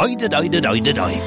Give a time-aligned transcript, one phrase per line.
[0.00, 1.20] Oide, oide, oide, oide.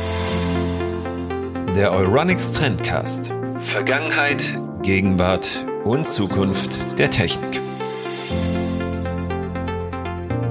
[1.76, 3.32] Der Euronics Trendcast.
[3.72, 4.42] Vergangenheit,
[4.82, 7.62] Gegenwart und Zukunft der Technik.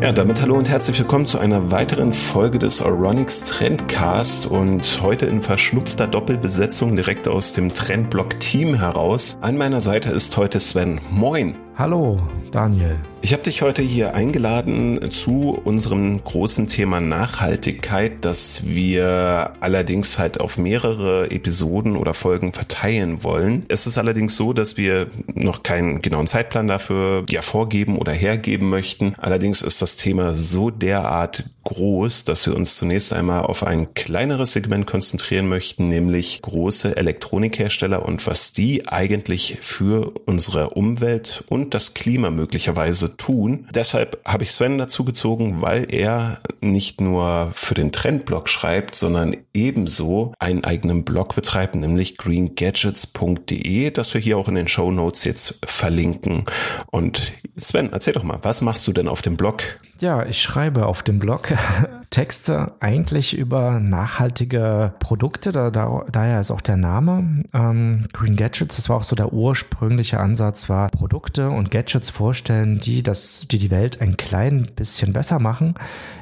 [0.00, 5.26] Ja, damit hallo und herzlich willkommen zu einer weiteren Folge des Euronics Trendcast und heute
[5.26, 9.36] in verschnupfter Doppelbesetzung direkt aus dem Trendblock Team heraus.
[9.40, 11.00] An meiner Seite ist heute Sven.
[11.10, 11.56] Moin.
[11.78, 12.20] Hallo,
[12.50, 12.96] Daniel.
[13.22, 20.38] Ich habe dich heute hier eingeladen zu unserem großen Thema Nachhaltigkeit, das wir allerdings halt
[20.38, 23.64] auf mehrere Episoden oder Folgen verteilen wollen.
[23.68, 28.68] Es ist allerdings so, dass wir noch keinen genauen Zeitplan dafür ja vorgeben oder hergeben
[28.68, 29.14] möchten.
[29.16, 34.52] Allerdings ist das Thema so derart groß, dass wir uns zunächst einmal auf ein kleineres
[34.52, 41.94] Segment konzentrieren möchten, nämlich große Elektronikhersteller und was die eigentlich für unsere Umwelt und das
[41.94, 43.68] Klima möglicherweise tun.
[43.74, 49.36] Deshalb habe ich Sven dazu gezogen, weil er nicht nur für den Trendblog schreibt, sondern
[49.54, 55.24] ebenso einen eigenen Blog betreibt, nämlich greengadgets.de, das wir hier auch in den Show Notes
[55.24, 56.44] jetzt verlinken.
[56.90, 59.62] Und Sven, erzähl doch mal, was machst du denn auf dem Blog?
[60.02, 61.54] Ja, ich schreibe auf dem Blog
[62.10, 68.74] Texte eigentlich über nachhaltige Produkte, da, da, daher ist auch der Name ähm, Green Gadgets.
[68.74, 73.58] Das war auch so der ursprüngliche Ansatz, war Produkte und Gadgets vorstellen, die das, die
[73.58, 75.74] die Welt ein klein bisschen besser machen.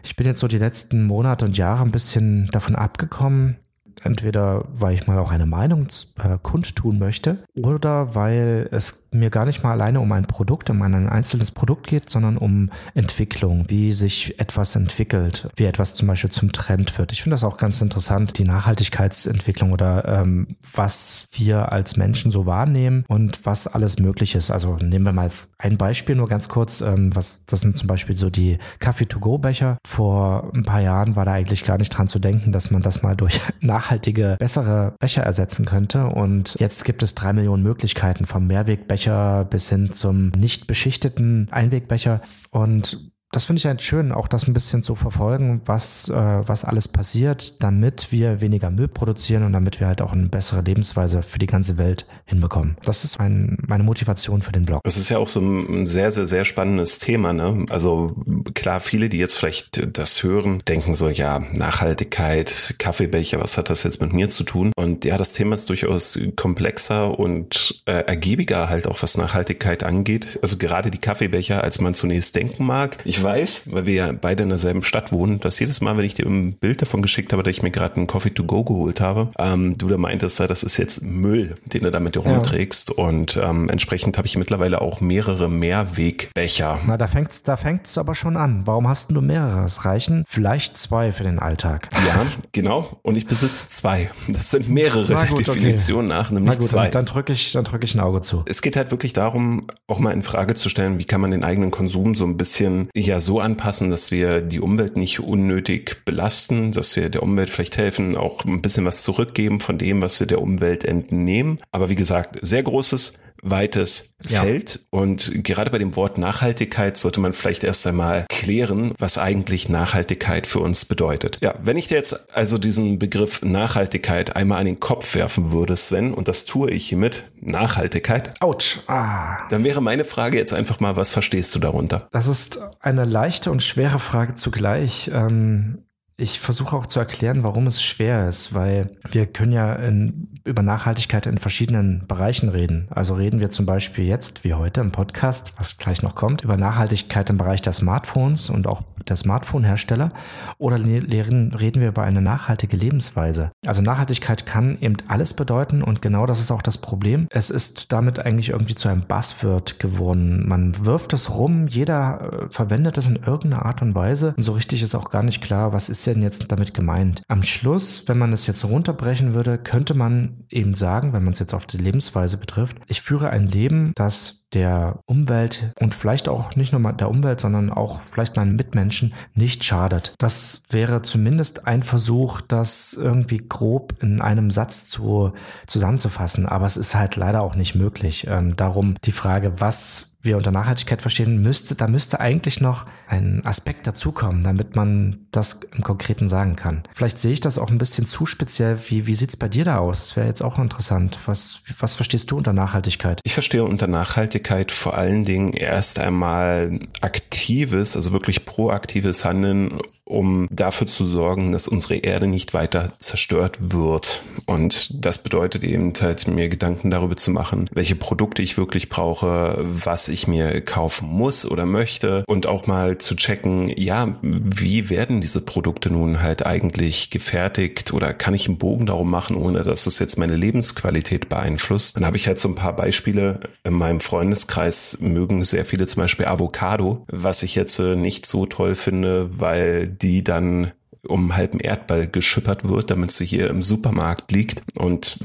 [0.04, 3.56] Ich bin jetzt so die letzten Monate und Jahre ein bisschen davon abgekommen,
[4.02, 5.86] Entweder weil ich mal auch eine Meinung
[6.18, 10.82] äh, kundtun möchte oder weil es mir gar nicht mal alleine um ein Produkt, um
[10.82, 16.30] ein einzelnes Produkt geht, sondern um Entwicklung, wie sich etwas entwickelt, wie etwas zum Beispiel
[16.30, 17.12] zum Trend wird.
[17.12, 22.46] Ich finde das auch ganz interessant, die Nachhaltigkeitsentwicklung oder ähm, was wir als Menschen so
[22.46, 24.50] wahrnehmen und was alles möglich ist.
[24.50, 27.86] Also nehmen wir mal als ein Beispiel nur ganz kurz, ähm, was das sind zum
[27.86, 29.78] Beispiel so die Kaffee-to-go-Becher.
[29.86, 33.02] Vor ein paar Jahren war da eigentlich gar nicht dran zu denken, dass man das
[33.02, 36.06] mal durch Nachhaltigkeit nachhaltige, bessere Becher ersetzen könnte.
[36.06, 42.20] Und jetzt gibt es drei Millionen Möglichkeiten vom Mehrwegbecher bis hin zum nicht beschichteten Einwegbecher.
[42.50, 46.64] Und das finde ich halt schön, auch das ein bisschen zu verfolgen, was, äh, was
[46.64, 51.22] alles passiert, damit wir weniger Müll produzieren und damit wir halt auch eine bessere Lebensweise
[51.22, 52.76] für die ganze Welt hinbekommen.
[52.82, 54.80] Das ist mein, meine Motivation für den Blog.
[54.82, 57.32] Das ist ja auch so ein sehr, sehr, sehr spannendes Thema.
[57.32, 57.66] Ne?
[57.70, 58.16] Also
[58.54, 63.84] klar, viele, die jetzt vielleicht das hören, denken so, ja, Nachhaltigkeit, Kaffeebecher, was hat das
[63.84, 64.72] jetzt mit mir zu tun?
[64.76, 70.40] Und ja, das Thema ist durchaus komplexer und äh, ergiebiger halt auch, was Nachhaltigkeit angeht.
[70.42, 72.96] Also gerade die Kaffeebecher, als man zunächst denken mag.
[73.04, 76.14] Ich weiß, weil wir ja beide in derselben Stadt wohnen, dass jedes Mal, wenn ich
[76.14, 79.00] dir ein Bild davon geschickt habe, dass ich mir gerade einen Coffee to go geholt
[79.00, 82.94] habe, ähm, du da meintest, das ist jetzt Müll, den du da mit dir rumträgst.
[82.96, 83.04] Ja.
[83.04, 86.78] Und ähm, entsprechend habe ich mittlerweile auch mehrere Mehrwegbecher.
[86.86, 88.62] Na, da fängt's, da fängt's aber schon an.
[88.66, 89.64] Warum hast du mehrere?
[89.64, 91.88] Es reichen vielleicht zwei für den Alltag.
[92.06, 92.98] Ja, genau.
[93.02, 94.10] Und ich besitze zwei.
[94.28, 96.14] Das sind mehrere gut, der Definition okay.
[96.14, 96.84] nach, nämlich gut, zwei.
[96.84, 98.44] Dann, dann drücke ich, dann drücke ich ein Auge zu.
[98.46, 101.44] Es geht halt wirklich darum, auch mal in Frage zu stellen, wie kann man den
[101.44, 106.70] eigenen Konsum so ein bisschen ja so anpassen, dass wir die Umwelt nicht unnötig belasten,
[106.70, 110.28] dass wir der Umwelt vielleicht helfen, auch ein bisschen was zurückgeben von dem, was wir
[110.28, 111.58] der Umwelt entnehmen.
[111.72, 114.42] Aber wie gesagt, sehr großes weites ja.
[114.42, 114.80] Feld.
[114.90, 120.46] Und gerade bei dem Wort Nachhaltigkeit sollte man vielleicht erst einmal klären, was eigentlich Nachhaltigkeit
[120.46, 121.38] für uns bedeutet.
[121.40, 125.76] Ja, wenn ich dir jetzt also diesen Begriff Nachhaltigkeit einmal an den Kopf werfen würde,
[125.76, 128.40] Sven, und das tue ich hiermit, Nachhaltigkeit.
[128.40, 128.78] Autsch.
[128.86, 129.48] Ah.
[129.48, 132.08] Dann wäre meine Frage jetzt einfach mal, was verstehst du darunter?
[132.12, 135.10] Das ist eine leichte und schwere Frage zugleich.
[135.12, 135.84] Ähm
[136.20, 140.62] ich versuche auch zu erklären, warum es schwer ist, weil wir können ja in, über
[140.62, 142.88] Nachhaltigkeit in verschiedenen Bereichen reden.
[142.90, 146.58] Also reden wir zum Beispiel jetzt, wie heute im Podcast, was gleich noch kommt, über
[146.58, 150.12] Nachhaltigkeit im Bereich der Smartphones und auch der Smartphone-Hersteller
[150.58, 153.52] oder reden, wir über eine nachhaltige Lebensweise.
[153.66, 157.26] Also Nachhaltigkeit kann eben alles bedeuten und genau das ist auch das Problem.
[157.30, 160.48] Es ist damit eigentlich irgendwie zu einem Buzzword geworden.
[160.48, 164.52] Man wirft es rum, jeder äh, verwendet es in irgendeiner Art und Weise und so
[164.52, 167.22] richtig ist auch gar nicht klar, was ist denn jetzt damit gemeint?
[167.28, 171.38] Am Schluss, wenn man es jetzt runterbrechen würde, könnte man eben sagen, wenn man es
[171.38, 176.56] jetzt auf die Lebensweise betrifft, ich führe ein Leben, das der Umwelt und vielleicht auch
[176.56, 178.89] nicht nur der Umwelt, sondern auch vielleicht meinen Mitmenschen
[179.34, 180.14] nicht schadet.
[180.18, 185.32] Das wäre zumindest ein Versuch, das irgendwie grob in einem Satz zu,
[185.66, 186.46] zusammenzufassen.
[186.46, 188.26] Aber es ist halt leider auch nicht möglich.
[188.28, 193.44] Ähm, darum die Frage, was wir unter Nachhaltigkeit verstehen, müsste, da müsste eigentlich noch ein
[193.44, 196.82] Aspekt dazukommen, damit man das im Konkreten sagen kann.
[196.94, 198.78] Vielleicht sehe ich das auch ein bisschen zu speziell.
[198.88, 200.00] Wie, wie sieht's bei dir da aus?
[200.00, 201.18] Das wäre jetzt auch interessant.
[201.26, 203.20] Was, was verstehst du unter Nachhaltigkeit?
[203.24, 210.48] Ich verstehe unter Nachhaltigkeit vor allen Dingen erst einmal aktives, also wirklich proaktives Handeln um
[210.50, 214.22] dafür zu sorgen, dass unsere Erde nicht weiter zerstört wird.
[214.46, 219.58] Und das bedeutet eben halt, mir Gedanken darüber zu machen, welche Produkte ich wirklich brauche,
[219.60, 225.20] was ich mir kaufen muss oder möchte und auch mal zu checken, ja, wie werden
[225.20, 229.86] diese Produkte nun halt eigentlich gefertigt oder kann ich einen Bogen darum machen, ohne dass
[229.86, 231.96] es jetzt meine Lebensqualität beeinflusst.
[231.96, 233.40] Dann habe ich halt so ein paar Beispiele.
[233.62, 238.46] In meinem Freundeskreis mögen sehr viele zum Beispiel Avocado, was ich jetzt äh, nicht so
[238.46, 240.72] toll finde, weil die dann
[241.06, 244.62] um halben Erdball geschippert wird, damit sie hier im Supermarkt liegt.
[244.78, 245.18] Und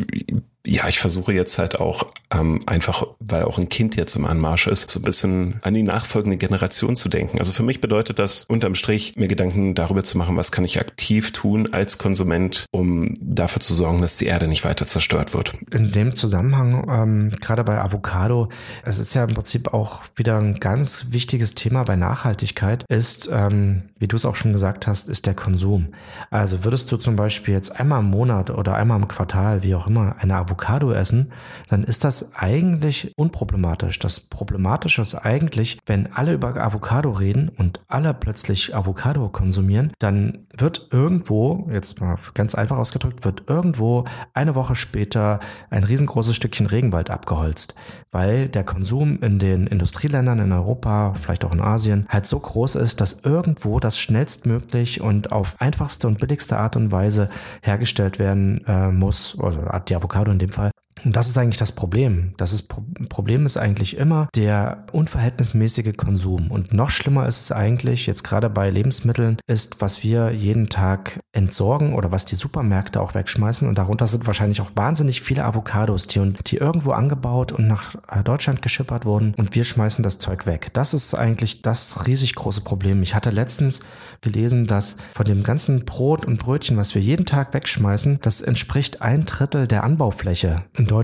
[0.65, 4.67] ja, ich versuche jetzt halt auch ähm, einfach, weil auch ein Kind jetzt im Anmarsch
[4.67, 7.39] ist, so ein bisschen an die nachfolgende Generation zu denken.
[7.39, 10.79] Also für mich bedeutet das unterm Strich, mir Gedanken darüber zu machen, was kann ich
[10.79, 15.53] aktiv tun als Konsument, um dafür zu sorgen, dass die Erde nicht weiter zerstört wird.
[15.71, 18.49] In dem Zusammenhang, ähm, gerade bei Avocado,
[18.83, 23.83] es ist ja im Prinzip auch wieder ein ganz wichtiges Thema bei Nachhaltigkeit, ist, ähm,
[23.99, 25.89] wie du es auch schon gesagt hast, ist der Konsum.
[26.31, 29.87] Also würdest du zum Beispiel jetzt einmal im Monat oder einmal im Quartal, wie auch
[29.87, 31.33] immer, eine Avocado Avocado essen,
[31.69, 33.99] dann ist das eigentlich unproblematisch.
[33.99, 40.45] Das Problematische ist eigentlich, wenn alle über Avocado reden und alle plötzlich Avocado konsumieren, dann
[40.55, 46.67] wird irgendwo, jetzt mal ganz einfach ausgedrückt, wird irgendwo eine Woche später ein riesengroßes Stückchen
[46.67, 47.75] Regenwald abgeholzt,
[48.11, 52.75] weil der Konsum in den Industrieländern in Europa, vielleicht auch in Asien, halt so groß
[52.75, 57.29] ist, dass irgendwo das schnellstmöglich und auf einfachste und billigste Art und Weise
[57.61, 59.59] hergestellt werden äh, muss, also
[59.89, 60.71] die Avocado in dem Fall,
[61.05, 62.33] und das ist eigentlich das Problem.
[62.37, 62.67] Das ist,
[63.09, 66.49] Problem ist eigentlich immer der unverhältnismäßige Konsum.
[66.49, 71.19] Und noch schlimmer ist es eigentlich, jetzt gerade bei Lebensmitteln, ist, was wir jeden Tag
[71.31, 73.67] entsorgen oder was die Supermärkte auch wegschmeißen.
[73.67, 78.23] Und darunter sind wahrscheinlich auch wahnsinnig viele Avocados, die, die irgendwo angebaut und nach äh,
[78.23, 79.35] Deutschland geschippert wurden.
[79.35, 80.71] Und wir schmeißen das Zeug weg.
[80.73, 83.03] Das ist eigentlich das riesig große Problem.
[83.03, 83.85] Ich hatte letztens
[84.21, 89.03] gelesen, dass von dem ganzen Brot und Brötchen, was wir jeden Tag wegschmeißen, das entspricht
[89.03, 90.94] ein Drittel der Anbaufläche in Deutschland.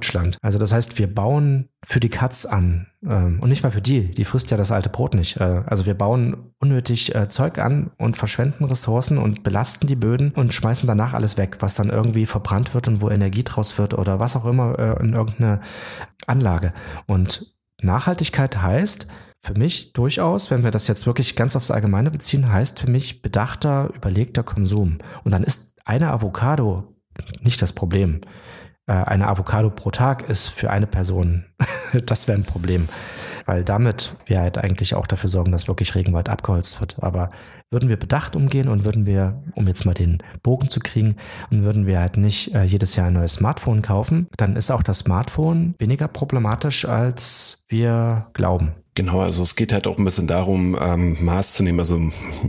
[0.41, 4.11] Also das heißt, wir bauen für die Katz an ähm, und nicht mal für die.
[4.11, 5.37] Die frisst ja das alte Brot nicht.
[5.37, 10.31] Äh, also wir bauen unnötig äh, Zeug an und verschwenden Ressourcen und belasten die Böden
[10.31, 13.93] und schmeißen danach alles weg, was dann irgendwie verbrannt wird und wo Energie draus wird
[13.93, 15.61] oder was auch immer äh, in irgendeine
[16.27, 16.73] Anlage.
[17.07, 19.07] Und Nachhaltigkeit heißt,
[19.43, 23.23] für mich durchaus, wenn wir das jetzt wirklich ganz aufs Allgemeine beziehen, heißt für mich
[23.23, 24.99] bedachter, überlegter Konsum.
[25.23, 26.95] Und dann ist eine Avocado
[27.41, 28.21] nicht das Problem.
[28.87, 31.45] Äh, eine Avocado pro Tag ist für eine Person,
[32.05, 32.87] das wäre ein Problem,
[33.45, 36.97] weil damit wir halt eigentlich auch dafür sorgen, dass wirklich Regenwald abgeholzt wird.
[37.01, 37.31] Aber
[37.69, 41.15] würden wir bedacht umgehen und würden wir, um jetzt mal den Bogen zu kriegen,
[41.51, 44.83] und würden wir halt nicht äh, jedes Jahr ein neues Smartphone kaufen, dann ist auch
[44.83, 48.75] das Smartphone weniger problematisch, als wir glauben.
[48.93, 51.79] Genau, also es geht halt auch ein bisschen darum, ähm, Maß zu nehmen.
[51.79, 51.97] Also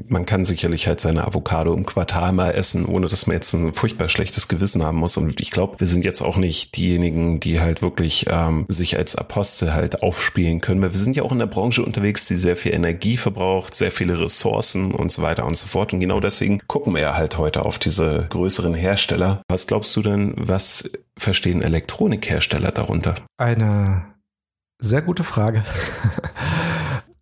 [0.09, 3.73] man kann sicherlich halt seine Avocado im Quartal mal essen, ohne dass man jetzt ein
[3.75, 5.17] furchtbar schlechtes Gewissen haben muss.
[5.17, 9.15] Und ich glaube, wir sind jetzt auch nicht diejenigen, die halt wirklich ähm, sich als
[9.15, 10.83] Apostel halt aufspielen können.
[10.83, 13.93] Weil wir sind ja auch in der Branche unterwegs, die sehr viel Energie verbraucht, sehr
[13.93, 15.93] viele Ressourcen und so weiter und so fort.
[15.93, 19.43] Und genau deswegen gucken wir ja halt heute auf diese größeren Hersteller.
[19.49, 23.15] Was glaubst du denn, was verstehen Elektronikhersteller darunter?
[23.37, 24.06] Eine
[24.81, 25.65] sehr gute Frage.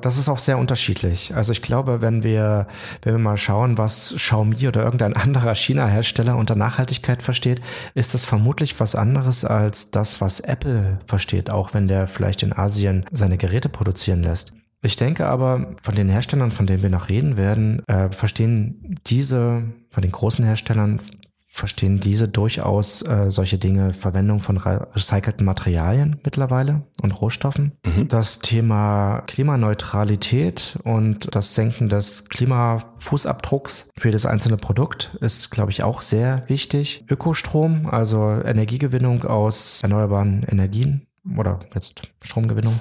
[0.00, 1.35] Das ist auch sehr unterschiedlich.
[1.35, 2.67] Also ich glaube, wenn wir,
[3.02, 7.61] wenn wir mal schauen, was Xiaomi oder irgendein anderer China-Hersteller unter Nachhaltigkeit versteht,
[7.94, 12.53] ist das vermutlich was anderes als das, was Apple versteht, auch wenn der vielleicht in
[12.53, 14.53] Asien seine Geräte produzieren lässt.
[14.82, 19.65] Ich denke aber, von den Herstellern, von denen wir noch reden werden, äh, verstehen diese,
[19.91, 21.03] von den großen Herstellern,
[21.52, 27.72] verstehen diese durchaus äh, solche Dinge, Verwendung von recycelten Materialien mittlerweile und Rohstoffen.
[27.84, 28.08] Mhm.
[28.08, 35.82] Das Thema Klimaneutralität und das Senken des Klimafußabdrucks für das einzelne Produkt ist, glaube ich,
[35.82, 37.04] auch sehr wichtig.
[37.10, 42.78] Ökostrom, also Energiegewinnung aus erneuerbaren Energien oder jetzt Stromgewinnung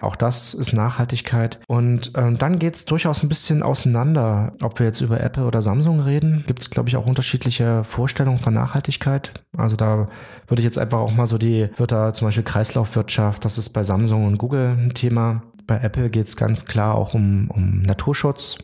[0.00, 1.58] auch das ist Nachhaltigkeit.
[1.68, 5.62] Und ähm, dann geht es durchaus ein bisschen auseinander, ob wir jetzt über Apple oder
[5.62, 6.44] Samsung reden.
[6.46, 9.32] Gibt es, glaube ich, auch unterschiedliche Vorstellungen von Nachhaltigkeit.
[9.56, 10.06] Also da
[10.46, 13.82] würde ich jetzt einfach auch mal so die, da zum Beispiel Kreislaufwirtschaft, das ist bei
[13.82, 15.42] Samsung und Google ein Thema.
[15.66, 18.58] Bei Apple geht es ganz klar auch um, um Naturschutz,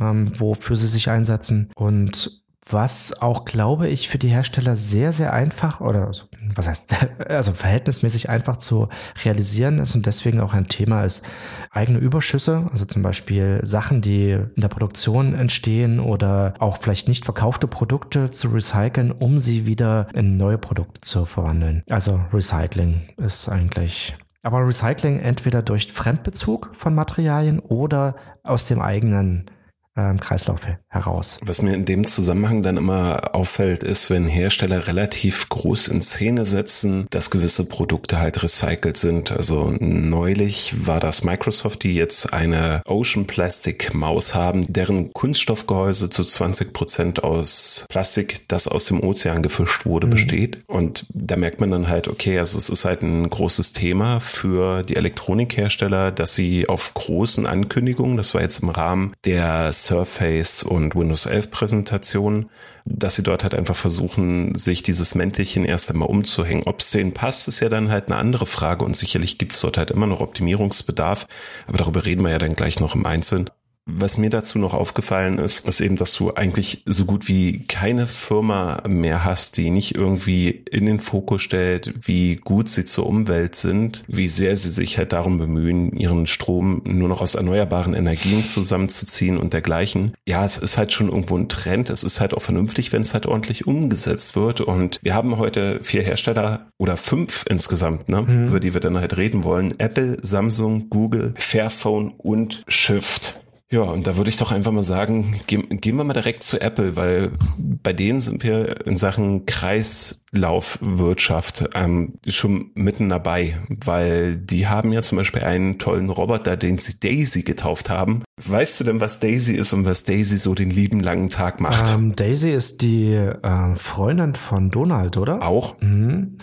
[0.00, 1.70] ähm, wofür sie sich einsetzen.
[1.76, 2.39] Und
[2.72, 6.10] was auch, glaube ich, für die Hersteller sehr, sehr einfach oder
[6.54, 6.94] was heißt,
[7.28, 8.88] also verhältnismäßig einfach zu
[9.24, 11.26] realisieren ist und deswegen auch ein Thema ist,
[11.70, 17.24] eigene Überschüsse, also zum Beispiel Sachen, die in der Produktion entstehen oder auch vielleicht nicht
[17.24, 21.82] verkaufte Produkte zu recyceln, um sie wieder in neue Produkte zu verwandeln.
[21.88, 29.50] Also Recycling ist eigentlich aber Recycling entweder durch Fremdbezug von Materialien oder aus dem eigenen
[29.96, 31.38] ähm, Kreislauf heraus.
[31.42, 36.44] Was mir in dem Zusammenhang dann immer auffällt, ist, wenn Hersteller relativ groß in Szene
[36.44, 39.30] setzen, dass gewisse Produkte halt recycelt sind.
[39.30, 46.24] Also neulich war das Microsoft, die jetzt eine Ocean Plastic Maus haben, deren Kunststoffgehäuse zu
[46.24, 50.10] 20 Prozent aus Plastik, das aus dem Ozean gefischt wurde, mhm.
[50.10, 50.58] besteht.
[50.66, 54.82] Und da merkt man dann halt, okay, also es ist halt ein großes Thema für
[54.82, 60.79] die Elektronikhersteller, dass sie auf großen Ankündigungen, das war jetzt im Rahmen der Surface und
[60.84, 62.50] und Windows 11 Präsentation,
[62.84, 66.64] dass sie dort halt einfach versuchen, sich dieses Mäntelchen erst einmal umzuhängen.
[66.66, 69.60] Ob es denen passt, ist ja dann halt eine andere Frage und sicherlich gibt es
[69.60, 71.26] dort halt immer noch Optimierungsbedarf,
[71.66, 73.50] aber darüber reden wir ja dann gleich noch im Einzelnen.
[73.86, 78.06] Was mir dazu noch aufgefallen ist, ist eben, dass du eigentlich so gut wie keine
[78.06, 83.56] Firma mehr hast, die nicht irgendwie in den Fokus stellt, wie gut sie zur Umwelt
[83.56, 88.44] sind, wie sehr sie sich halt darum bemühen, ihren Strom nur noch aus erneuerbaren Energien
[88.44, 90.12] zusammenzuziehen und dergleichen.
[90.26, 91.90] Ja, es ist halt schon irgendwo ein Trend.
[91.90, 94.60] Es ist halt auch vernünftig, wenn es halt ordentlich umgesetzt wird.
[94.60, 98.48] Und wir haben heute vier Hersteller oder fünf insgesamt, ne, mhm.
[98.48, 99.74] über die wir dann halt reden wollen.
[99.78, 103.40] Apple, Samsung, Google, Fairphone und Shift.
[103.72, 106.60] Ja, und da würde ich doch einfach mal sagen, gehen, gehen wir mal direkt zu
[106.60, 114.66] Apple, weil bei denen sind wir in Sachen Kreislaufwirtschaft ähm, schon mitten dabei, weil die
[114.66, 118.24] haben ja zum Beispiel einen tollen Roboter, den sie Daisy getauft haben.
[118.44, 121.96] Weißt du denn, was Daisy ist und was Daisy so den lieben langen Tag macht?
[121.96, 125.46] Ähm, Daisy ist die äh, Freundin von Donald, oder?
[125.46, 125.80] Auch.
[125.80, 126.38] Mhm.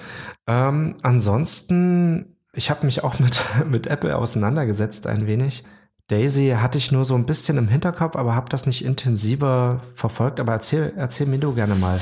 [0.47, 5.65] Ähm, ansonsten, ich habe mich auch mit, mit Apple auseinandergesetzt ein wenig.
[6.07, 10.39] Daisy hatte ich nur so ein bisschen im Hinterkopf, aber habe das nicht intensiver verfolgt.
[10.39, 11.99] Aber erzähl, erzähl mir du gerne mal,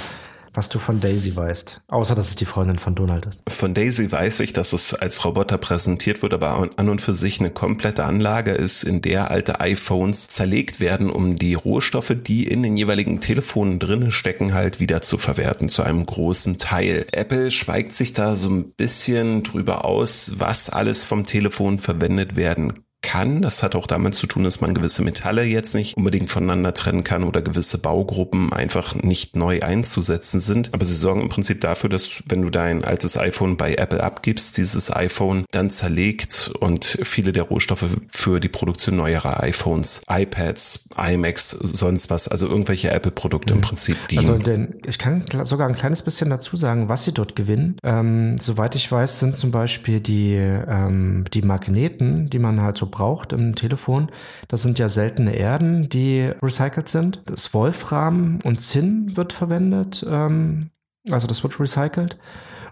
[0.54, 1.82] was du von Daisy weißt.
[1.88, 3.44] Außer, dass es die Freundin von Donald ist.
[3.50, 7.40] Von Daisy weiß ich, dass es als Roboter präsentiert wird, aber an und für sich
[7.40, 12.62] eine komplette Anlage ist, in der alte iPhones zerlegt werden, um die Rohstoffe, die in
[12.62, 17.08] den jeweiligen Telefonen drinnen stecken, halt wieder zu verwerten, zu einem großen Teil.
[17.12, 22.85] Apple schweigt sich da so ein bisschen drüber aus, was alles vom Telefon verwendet werden
[23.06, 23.42] kann.
[23.42, 27.04] Das hat auch damit zu tun, dass man gewisse Metalle jetzt nicht unbedingt voneinander trennen
[27.04, 30.74] kann oder gewisse Baugruppen einfach nicht neu einzusetzen sind.
[30.74, 34.58] Aber sie sorgen im Prinzip dafür, dass wenn du dein altes iPhone bei Apple abgibst,
[34.58, 41.52] dieses iPhone dann zerlegt und viele der Rohstoffe für die Produktion neuerer iPhones, iPads, iMacs,
[41.52, 43.64] sonst was, also irgendwelche Apple-Produkte im mhm.
[43.64, 44.30] Prinzip dienen.
[44.30, 47.78] Also denn ich kann sogar ein kleines bisschen dazu sagen, was sie dort gewinnen.
[47.84, 52.88] Ähm, soweit ich weiß, sind zum Beispiel die, ähm, die Magneten, die man halt so
[52.96, 54.10] braucht im Telefon.
[54.48, 57.22] Das sind ja seltene Erden, die recycelt sind.
[57.26, 60.06] Das Wolfram und Zinn wird verwendet.
[60.10, 60.70] Ähm,
[61.10, 62.18] also das wird recycelt.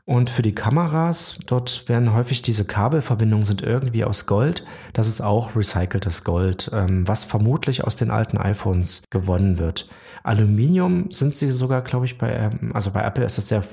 [0.05, 4.65] Und für die Kameras, dort werden häufig diese Kabelverbindungen sind irgendwie aus Gold.
[4.91, 9.89] Das ist auch recyceltes Gold, ähm, was vermutlich aus den alten iPhones gewonnen wird.
[10.23, 13.63] Aluminium sind sie sogar, glaube ich, bei, ähm, also bei Apple ist es sehr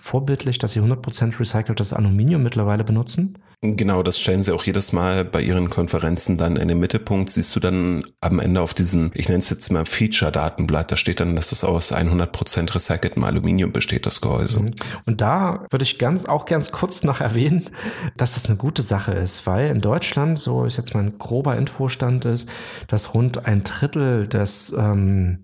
[0.00, 3.38] vorbildlich, dass sie 100% recyceltes Aluminium mittlerweile benutzen.
[3.62, 7.30] Genau, das stellen sie auch jedes Mal bei ihren Konferenzen dann in den Mittelpunkt.
[7.30, 11.20] Siehst du dann am Ende auf diesem, ich nenne es jetzt mal Feature-Datenblatt, da steht
[11.20, 14.60] dann, dass es aus 100% recyceltem Aluminium besteht, das Gehäuse.
[14.60, 14.74] Mhm.
[15.06, 17.70] Und da würde ich ganz, auch ganz kurz noch erwähnen,
[18.16, 22.26] dass das eine gute Sache ist, weil in Deutschland, so ist jetzt mein grober Infostand
[22.26, 22.50] ist,
[22.88, 25.38] dass rund ein Drittel des ähm,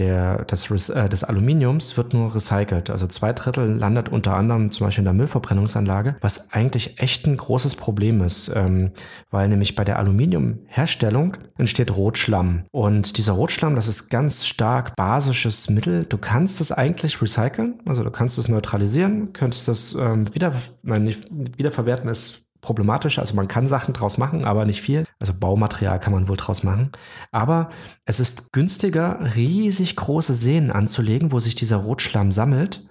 [0.00, 2.90] der, des, äh, des Aluminiums wird nur recycelt.
[2.90, 7.36] Also zwei Drittel landet unter anderem zum Beispiel in der Müllverbrennungsanlage, was eigentlich echt ein
[7.36, 8.92] großes Problem ist, ähm,
[9.30, 12.64] weil nämlich bei der Aluminiumherstellung entsteht Rotschlamm.
[12.72, 16.04] Und dieser Rotschlamm, das ist ganz stark basisches Mittel.
[16.04, 21.04] Du kannst es eigentlich recyceln, also du kannst es neutralisieren, könntest das ähm, wieder, nein,
[21.04, 23.18] nicht, wiederverwerten ist problematisch.
[23.18, 25.04] Also man kann Sachen draus machen, aber nicht viel.
[25.18, 26.90] Also Baumaterial kann man wohl draus machen.
[27.30, 27.70] Aber
[28.04, 32.86] es ist günstiger, riesig große Seen anzulegen, wo sich dieser Rotschlamm sammelt.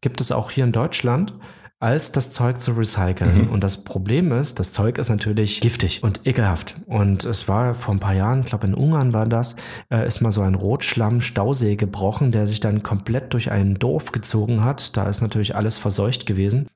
[0.00, 1.34] Gibt es auch hier in Deutschland
[1.84, 3.42] als das Zeug zu recyceln.
[3.42, 3.50] Mhm.
[3.50, 6.80] Und das Problem ist, das Zeug ist natürlich giftig und ekelhaft.
[6.86, 9.56] Und es war vor ein paar Jahren, ich glaube in Ungarn war das,
[9.90, 14.64] äh, ist mal so ein Rotschlamm-Stausee gebrochen, der sich dann komplett durch ein Dorf gezogen
[14.64, 14.96] hat.
[14.96, 16.68] Da ist natürlich alles verseucht gewesen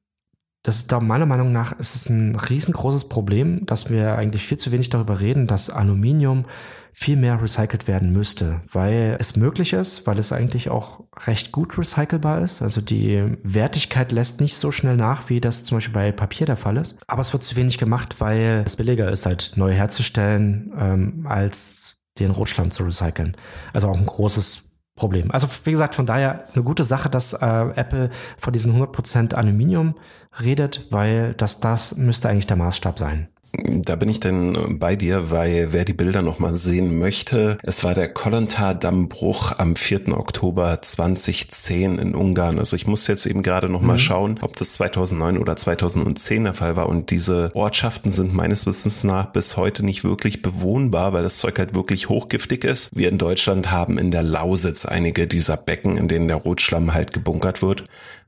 [0.63, 4.59] das ist da meiner Meinung nach ist es ein riesengroßes Problem, dass wir eigentlich viel
[4.59, 6.47] zu wenig darüber reden, dass Aluminium
[6.93, 11.79] viel mehr recycelt werden müsste, weil es möglich ist, weil es eigentlich auch recht gut
[11.79, 12.61] recycelbar ist.
[12.61, 16.57] Also die Wertigkeit lässt nicht so schnell nach, wie das zum Beispiel bei Papier der
[16.57, 16.99] Fall ist.
[17.07, 22.03] Aber es wird zu wenig gemacht, weil es billiger ist, halt neu herzustellen, ähm, als
[22.19, 23.37] den Rotschlamm zu recyceln.
[23.73, 24.68] Also auch ein großes
[24.99, 25.31] Problem.
[25.31, 29.95] Also wie gesagt, von daher eine gute Sache, dass äh, Apple von diesen 100% Aluminium
[30.43, 33.29] redet, weil das, das müsste eigentlich der Maßstab sein.
[33.53, 37.95] Da bin ich dann bei dir, weil wer die Bilder nochmal sehen möchte, es war
[37.95, 40.09] der Kolontar-Dammbruch am 4.
[40.09, 42.59] Oktober 2010 in Ungarn.
[42.59, 44.01] Also ich muss jetzt eben gerade nochmal mhm.
[44.01, 46.91] schauen, ob das 2009 oder 2010 der Fall war.
[46.91, 51.59] Und diese Ortschaften sind meines Wissens nach bis heute nicht wirklich bewohnbar, weil das Zeug
[51.59, 52.91] halt wirklich hochgiftig ist.
[52.95, 57.15] Wir in Deutschland haben in der Lausitz einige dieser Becken, in denen der Rotschlamm halt
[57.15, 57.85] gebunkert wird.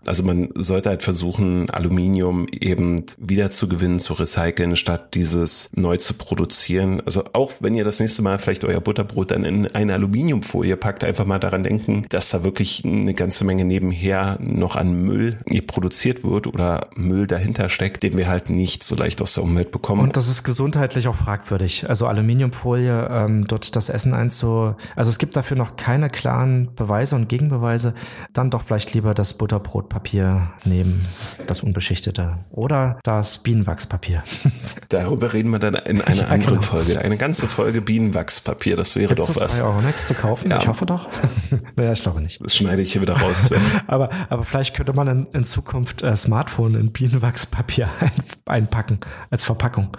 [0.07, 5.97] Also man sollte halt versuchen, Aluminium eben wieder zu gewinnen, zu recyceln, statt dieses neu
[5.99, 7.03] zu produzieren.
[7.05, 11.05] Also auch wenn ihr das nächste Mal vielleicht euer Butterbrot dann in eine Aluminiumfolie packt,
[11.05, 16.25] einfach mal daran denken, dass da wirklich eine ganze Menge nebenher noch an Müll produziert
[16.25, 20.01] wird oder Müll dahinter steckt, den wir halt nicht so leicht aus der Umwelt bekommen.
[20.01, 21.89] Und das ist gesundheitlich auch fragwürdig.
[21.89, 24.75] Also Aluminiumfolie, ähm, dort das Essen einzu...
[24.97, 27.95] Also es gibt dafür noch keine klaren Beweise und Gegenbeweise.
[28.33, 31.07] Dann doch vielleicht lieber das Butterbrot Papier nehmen,
[31.47, 32.39] das unbeschichtete.
[32.51, 34.23] Oder das Bienenwachspapier.
[34.89, 36.63] Darüber reden wir dann in einer ja, anderen genau.
[36.63, 36.99] Folge.
[36.99, 39.61] Eine ganze Folge Bienenwachspapier, das wäre Gibt's doch das was.
[39.61, 40.51] bei Euronext zu kaufen?
[40.51, 40.59] Ja.
[40.59, 41.09] Ich hoffe doch.
[41.77, 42.43] naja, ich glaube nicht.
[42.43, 43.51] Das schneide ich hier wieder raus.
[43.87, 48.13] aber, aber vielleicht könnte man in, in Zukunft äh, Smartphone in Bienenwachspapier ein,
[48.47, 49.97] einpacken als Verpackung.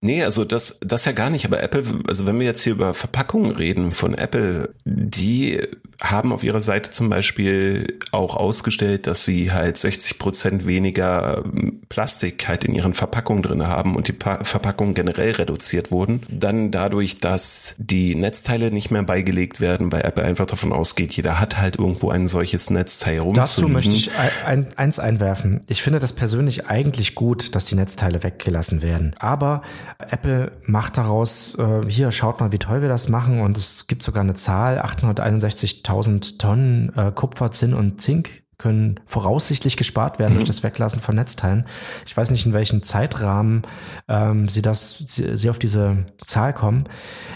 [0.00, 1.44] Nee, also das, das ja gar nicht.
[1.44, 5.60] Aber Apple, also wenn wir jetzt hier über Verpackungen reden von Apple, die
[6.00, 11.82] haben auf ihrer Seite zum Beispiel auch ausgestellt, dass sie halt 60 Prozent weniger ähm,
[11.88, 16.22] Plastik halt in ihren Verpackungen drin haben und die pa Verpackungen generell reduziert wurden.
[16.30, 21.40] Dann dadurch, dass die Netzteile nicht mehr beigelegt werden, weil Apple einfach davon ausgeht, jeder
[21.40, 23.34] hat halt irgendwo ein solches Netzteil rum.
[23.34, 24.12] Dazu möchte ich
[24.46, 25.62] ein, eins einwerfen.
[25.66, 29.16] Ich finde das persönlich eigentlich gut, dass die Netzteile weggelassen werden.
[29.18, 29.62] Aber
[29.98, 34.02] Apple macht daraus, äh, hier schaut mal, wie toll wir das machen und es gibt
[34.02, 40.32] sogar eine Zahl, 861 1000 Tonnen äh, Kupfer, Zinn und Zink können voraussichtlich gespart werden
[40.32, 40.38] mhm.
[40.38, 41.64] durch das Weglassen von Netzteilen.
[42.06, 43.62] Ich weiß nicht, in welchem Zeitrahmen
[44.08, 46.84] ähm, sie das, sie, sie auf diese Zahl kommen.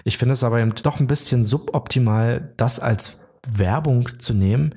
[0.05, 4.75] Ich finde es aber eben doch ein bisschen suboptimal, das als Werbung zu nehmen,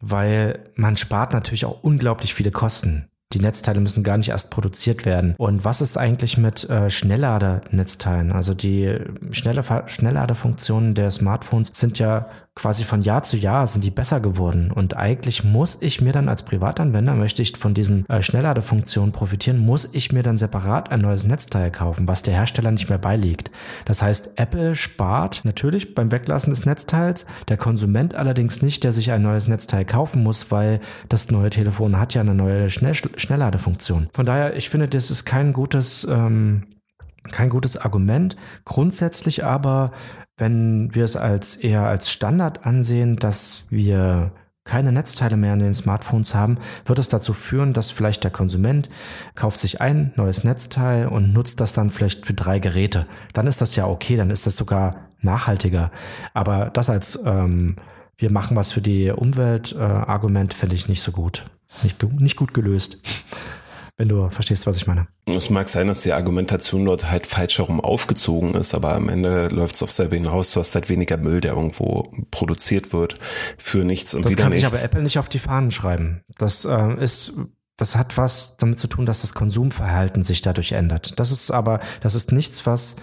[0.00, 3.08] weil man spart natürlich auch unglaublich viele Kosten.
[3.32, 5.34] Die Netzteile müssen gar nicht erst produziert werden.
[5.36, 8.30] Und was ist eigentlich mit äh, Schnelllader-Netzteilen?
[8.30, 8.98] Also die
[9.32, 14.72] Schnellladerfunktionen der Smartphones sind ja quasi von Jahr zu Jahr sind die besser geworden.
[14.72, 19.58] Und eigentlich muss ich mir dann als Privatanwender, möchte ich von diesen äh, Schnellladefunktionen profitieren,
[19.58, 23.50] muss ich mir dann separat ein neues Netzteil kaufen, was der Hersteller nicht mehr beiliegt.
[23.84, 29.12] Das heißt, Apple spart natürlich beim Weglassen des Netzteils, der Konsument allerdings nicht, der sich
[29.12, 34.08] ein neues Netzteil kaufen muss, weil das neue Telefon hat ja eine neue Schnell Schnellladefunktion.
[34.14, 36.62] Von daher, ich finde, das ist kein gutes ähm,
[37.32, 38.36] kein gutes Argument.
[38.64, 39.90] Grundsätzlich aber
[40.36, 44.32] wenn wir es als eher als Standard ansehen, dass wir
[44.64, 48.90] keine Netzteile mehr in den Smartphones haben, wird es dazu führen, dass vielleicht der Konsument
[49.34, 53.06] kauft sich ein neues Netzteil und nutzt das dann vielleicht für drei Geräte.
[53.32, 55.92] Dann ist das ja okay, dann ist das sogar nachhaltiger.
[56.34, 57.76] Aber das als ähm,
[58.18, 61.46] wir machen was für die Umwelt äh, Argument finde ich nicht so gut.
[61.82, 63.02] Nicht, nicht gut gelöst
[63.96, 65.08] wenn du verstehst, was ich meine.
[65.26, 69.48] Es mag sein, dass die Argumentation dort halt falsch herum aufgezogen ist, aber am Ende
[69.48, 70.52] läuft es auf selber hinaus.
[70.52, 73.14] Du hast halt weniger Müll, der irgendwo produziert wird
[73.56, 74.62] für nichts und das wieder nichts.
[74.62, 76.22] Das kann sich aber Apple nicht auf die Fahnen schreiben.
[76.38, 77.34] Das äh, ist
[77.76, 81.18] das hat was damit zu tun, dass das Konsumverhalten sich dadurch ändert.
[81.20, 82.96] Das ist aber, das ist nichts, was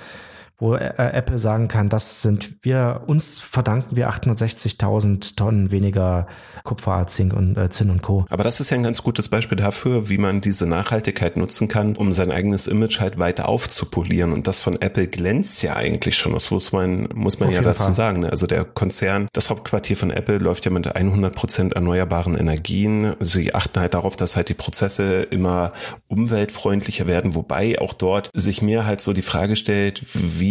[0.60, 6.28] wo äh, Apple sagen kann, das sind wir, uns verdanken wir 860.000 Tonnen weniger
[6.64, 8.26] Kupfer, Zink und äh, Zinn und Co.
[8.30, 11.96] Aber das ist ja ein ganz gutes Beispiel dafür, wie man diese Nachhaltigkeit nutzen kann,
[11.96, 14.32] um sein eigenes Image halt weiter aufzupolieren.
[14.32, 16.34] Und das von Apple glänzt ja eigentlich schon.
[16.34, 17.94] Das muss man, muss man ja dazu Fall.
[17.94, 18.20] sagen.
[18.22, 18.30] Ne?
[18.30, 23.16] Also der Konzern, das Hauptquartier von Apple läuft ja mit 100 Prozent erneuerbaren Energien.
[23.20, 25.74] Sie achten halt darauf, dass halt die Prozesse immer
[26.08, 30.43] umweltfreundlicher werden, wobei auch dort sich mir halt so die Frage stellt, wie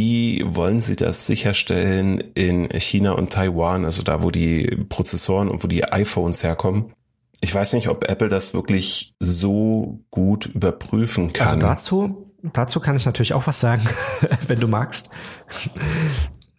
[0.45, 5.69] wollen Sie das sicherstellen in China und Taiwan, also da, wo die Prozessoren und wo
[5.69, 6.93] die iPhones herkommen.
[7.41, 11.49] Ich weiß nicht, ob Apple das wirklich so gut überprüfen also kann.
[11.49, 13.83] Also dazu, dazu kann ich natürlich auch was sagen,
[14.47, 15.11] wenn du magst.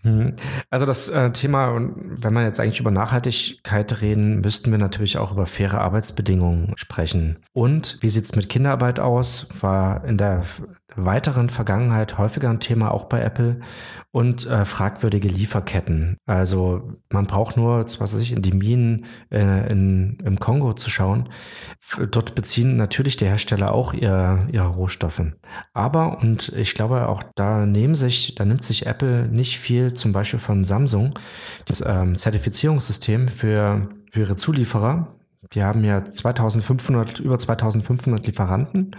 [0.03, 0.35] Hm.
[0.69, 5.31] Also das äh, Thema, wenn wir jetzt eigentlich über Nachhaltigkeit reden, müssten wir natürlich auch
[5.31, 7.39] über faire Arbeitsbedingungen sprechen.
[7.53, 9.47] Und wie sieht's mit Kinderarbeit aus?
[9.61, 10.43] War in der
[10.95, 13.59] weiteren Vergangenheit häufiger ein Thema auch bei Apple
[14.11, 16.17] und äh, fragwürdige Lieferketten.
[16.25, 20.89] Also man braucht nur, was weiß ich, in die Minen äh, in, im Kongo zu
[20.89, 21.29] schauen.
[22.11, 25.23] Dort beziehen natürlich die Hersteller auch ihr, ihre Rohstoffe.
[25.73, 30.11] Aber, und ich glaube auch da nehmen sich, da nimmt sich Apple nicht viel zum
[30.13, 31.17] Beispiel von Samsung,
[31.65, 35.07] das ähm, Zertifizierungssystem für, für ihre Zulieferer
[35.53, 38.95] Die haben ja 2500, über 2500 Lieferanten,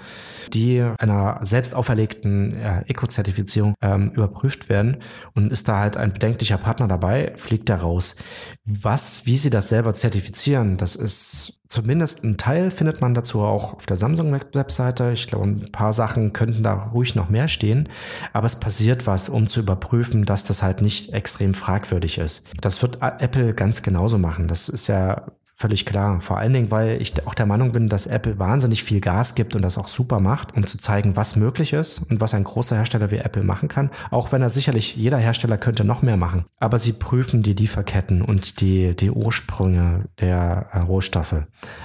[0.53, 4.99] die einer selbst auferlegten äh, Eco-Zertifizierung ähm, überprüft werden.
[5.35, 8.17] Und ist da halt ein bedenklicher Partner dabei, fliegt er raus.
[8.65, 13.75] Was, wie sie das selber zertifizieren, das ist zumindest ein Teil findet man dazu auch
[13.75, 15.11] auf der Samsung-Webseite.
[15.13, 17.89] Ich glaube, ein paar Sachen könnten da ruhig noch mehr stehen.
[18.33, 22.49] Aber es passiert was, um zu überprüfen, dass das halt nicht extrem fragwürdig ist.
[22.61, 24.47] Das wird Apple ganz genauso machen.
[24.47, 26.21] Das ist ja Völlig klar.
[26.21, 29.55] Vor allen Dingen, weil ich auch der Meinung bin, dass Apple wahnsinnig viel Gas gibt
[29.55, 32.75] und das auch super macht, um zu zeigen, was möglich ist und was ein großer
[32.75, 33.91] Hersteller wie Apple machen kann.
[34.11, 36.45] Auch wenn er sicherlich, jeder Hersteller könnte noch mehr machen.
[36.59, 41.45] Aber sie prüfen die Lieferketten und die, die Ursprünge der äh, Rohstoffe.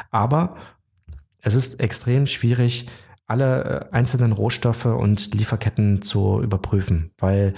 [0.09, 0.55] Aber
[1.41, 2.87] es ist extrem schwierig,
[3.27, 7.53] alle äh, einzelnen Rohstoffe und Lieferketten zu überprüfen, weil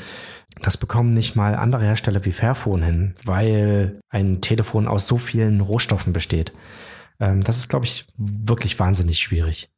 [0.62, 5.62] das bekommen nicht mal andere Hersteller wie Fairphone hin, weil ein Telefon aus so vielen
[5.62, 6.52] Rohstoffen besteht.
[7.20, 9.71] Ähm, das ist, glaube ich, wirklich wahnsinnig schwierig.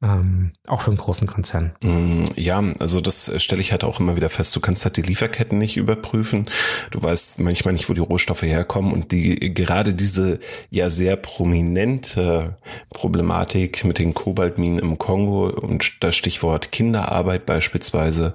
[0.00, 1.72] Ähm, auch für einen großen Konzern.
[1.82, 4.54] Mm, ja, also das stelle ich halt auch immer wieder fest.
[4.54, 6.46] Du kannst halt die Lieferketten nicht überprüfen.
[6.92, 10.38] Du weißt manchmal nicht, wo die Rohstoffe herkommen und die gerade diese
[10.70, 12.58] ja sehr prominente
[12.90, 18.34] Problematik mit den Kobaltminen im Kongo und das Stichwort Kinderarbeit beispielsweise,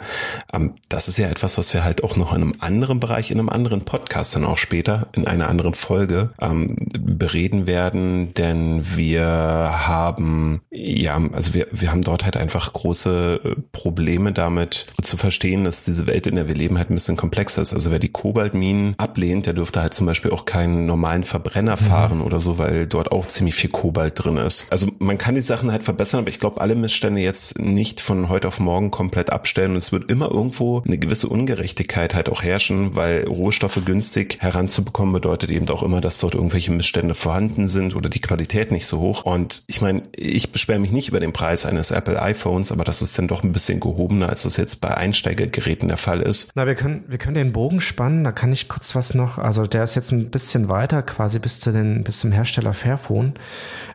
[0.51, 3.39] ähm, das ist ja etwas, was wir halt auch noch in einem anderen Bereich, in
[3.39, 9.23] einem anderen Podcast dann auch später in einer anderen Folge ähm, bereden werden, denn wir
[9.23, 15.63] haben ja, also wir, wir haben dort halt einfach große äh, Probleme damit zu verstehen,
[15.63, 17.73] dass diese Welt, in der wir leben, halt ein bisschen komplexer ist.
[17.73, 21.85] Also wer die Kobaltminen ablehnt, der dürfte halt zum Beispiel auch keinen normalen Verbrenner mhm.
[21.85, 24.67] fahren oder so, weil dort auch ziemlich viel Kobalt drin ist.
[24.69, 28.29] Also man kann die Sachen halt verbessern, aber ich glaube, alle Missstände jetzt nicht von
[28.29, 32.43] heute auf morgen komplett abstellen und es wird immer irgendwo eine gewisse Ungerechtigkeit halt auch
[32.43, 37.95] herrschen, weil Rohstoffe günstig heranzubekommen bedeutet eben auch immer, dass dort irgendwelche Missstände vorhanden sind
[37.95, 39.23] oder die Qualität nicht so hoch.
[39.23, 42.85] Und ich meine, ich beschwere mich nicht über den Preis Preis eines Apple iPhones, aber
[42.85, 46.51] das ist dann doch ein bisschen gehobener, als das jetzt bei Einsteigergeräten der Fall ist.
[46.55, 49.67] Na, wir können, wir können den Bogen spannen, da kann ich kurz was noch, also
[49.67, 53.33] der ist jetzt ein bisschen weiter, quasi bis zu den, bis zum Hersteller Fairphone,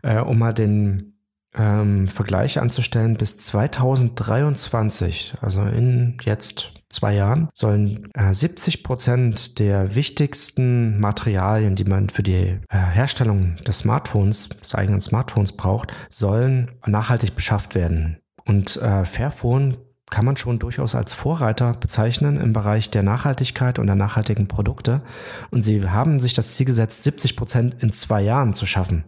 [0.03, 1.15] äh, um mal den
[1.57, 9.95] ähm, Vergleich anzustellen, bis 2023, also in jetzt zwei Jahren sollen äh, 70 Prozent der
[9.95, 16.71] wichtigsten Materialien, die man für die äh, Herstellung des Smartphones, des eigenen Smartphones braucht, sollen
[16.87, 18.19] nachhaltig beschafft werden.
[18.47, 19.77] Und äh, Fairphone
[20.11, 25.03] kann man schon durchaus als Vorreiter bezeichnen im Bereich der Nachhaltigkeit und der nachhaltigen Produkte.
[25.51, 29.05] Und sie haben sich das Ziel gesetzt, 70 Prozent in zwei Jahren zu schaffen.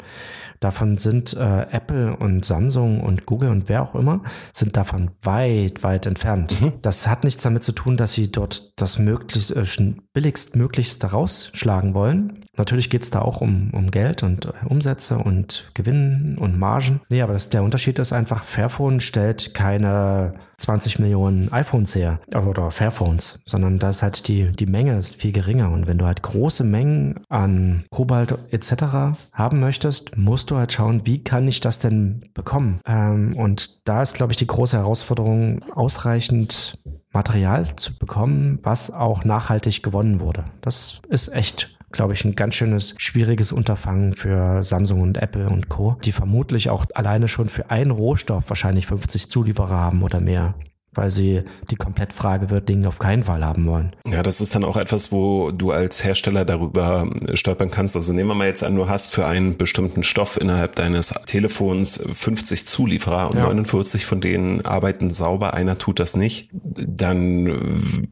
[0.61, 4.21] Davon sind äh, Apple und Samsung und Google und wer auch immer,
[4.53, 6.61] sind davon weit, weit entfernt.
[6.61, 6.75] Mhm.
[6.83, 9.65] Das hat nichts damit zu tun, dass sie dort das möglichst, äh,
[10.13, 12.45] billigst möglichst rausschlagen wollen.
[12.61, 17.01] Natürlich geht es da auch um, um Geld und äh, Umsätze und Gewinnen und Margen.
[17.09, 22.71] Nee, aber das, der Unterschied ist einfach, Fairphone stellt keine 20 Millionen iPhones her oder
[22.71, 25.71] Fairphones, sondern da ist halt die, die Menge ist viel geringer.
[25.71, 29.23] Und wenn du halt große Mengen an Kobalt etc.
[29.33, 32.81] haben möchtest, musst du halt schauen, wie kann ich das denn bekommen?
[32.85, 39.25] Ähm, und da ist, glaube ich, die große Herausforderung, ausreichend Material zu bekommen, was auch
[39.25, 40.45] nachhaltig gewonnen wurde.
[40.61, 45.69] Das ist echt glaube ich, ein ganz schönes, schwieriges Unterfangen für Samsung und Apple und
[45.69, 50.55] Co., die vermutlich auch alleine schon für einen Rohstoff wahrscheinlich 50 Zulieferer haben oder mehr
[50.93, 53.95] weil sie die Komplettfrage wird Dinge auf keinen Fall haben wollen.
[54.07, 57.95] Ja, das ist dann auch etwas, wo du als Hersteller darüber stolpern kannst.
[57.95, 62.03] Also nehmen wir mal jetzt an, du hast für einen bestimmten Stoff innerhalb deines Telefons
[62.13, 63.45] 50 Zulieferer und ja.
[63.45, 66.51] 49 von denen arbeiten sauber, einer tut das nicht.
[66.53, 68.09] Dann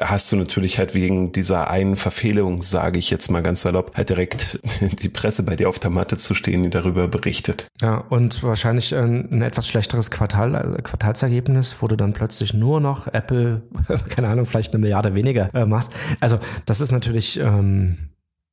[0.00, 4.10] hast du natürlich halt wegen dieser einen Verfehlung, sage ich jetzt mal ganz salopp, halt
[4.10, 4.60] direkt
[5.02, 7.68] die Presse bei dir auf der Matte zu stehen, die darüber berichtet.
[7.80, 12.80] Ja, und wahrscheinlich ein, ein etwas schlechteres Quartal, äh, Quartalsergebnis, wo du dann plötzlich nur
[12.80, 13.62] noch Apple,
[14.08, 15.92] keine Ahnung, vielleicht eine Milliarde weniger äh, machst.
[16.20, 17.38] Also das ist natürlich...
[17.40, 18.10] Ähm,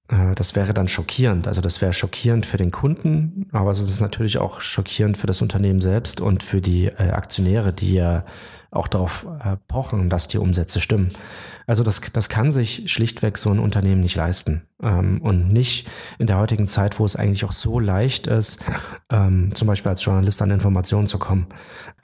[0.08, 1.48] äh, das wäre dann schockierend.
[1.48, 5.42] Also das wäre schockierend für den Kunden, aber es ist natürlich auch schockierend für das
[5.42, 8.24] Unternehmen selbst und für die äh, Aktionäre, die ja
[8.76, 11.10] auch darauf äh, pochen, dass die Umsätze stimmen.
[11.68, 14.68] Also das, das kann sich schlichtweg so ein Unternehmen nicht leisten.
[14.82, 15.88] Ähm, und nicht
[16.20, 18.64] in der heutigen Zeit, wo es eigentlich auch so leicht ist,
[19.12, 21.48] ähm, zum Beispiel als Journalist an Informationen zu kommen.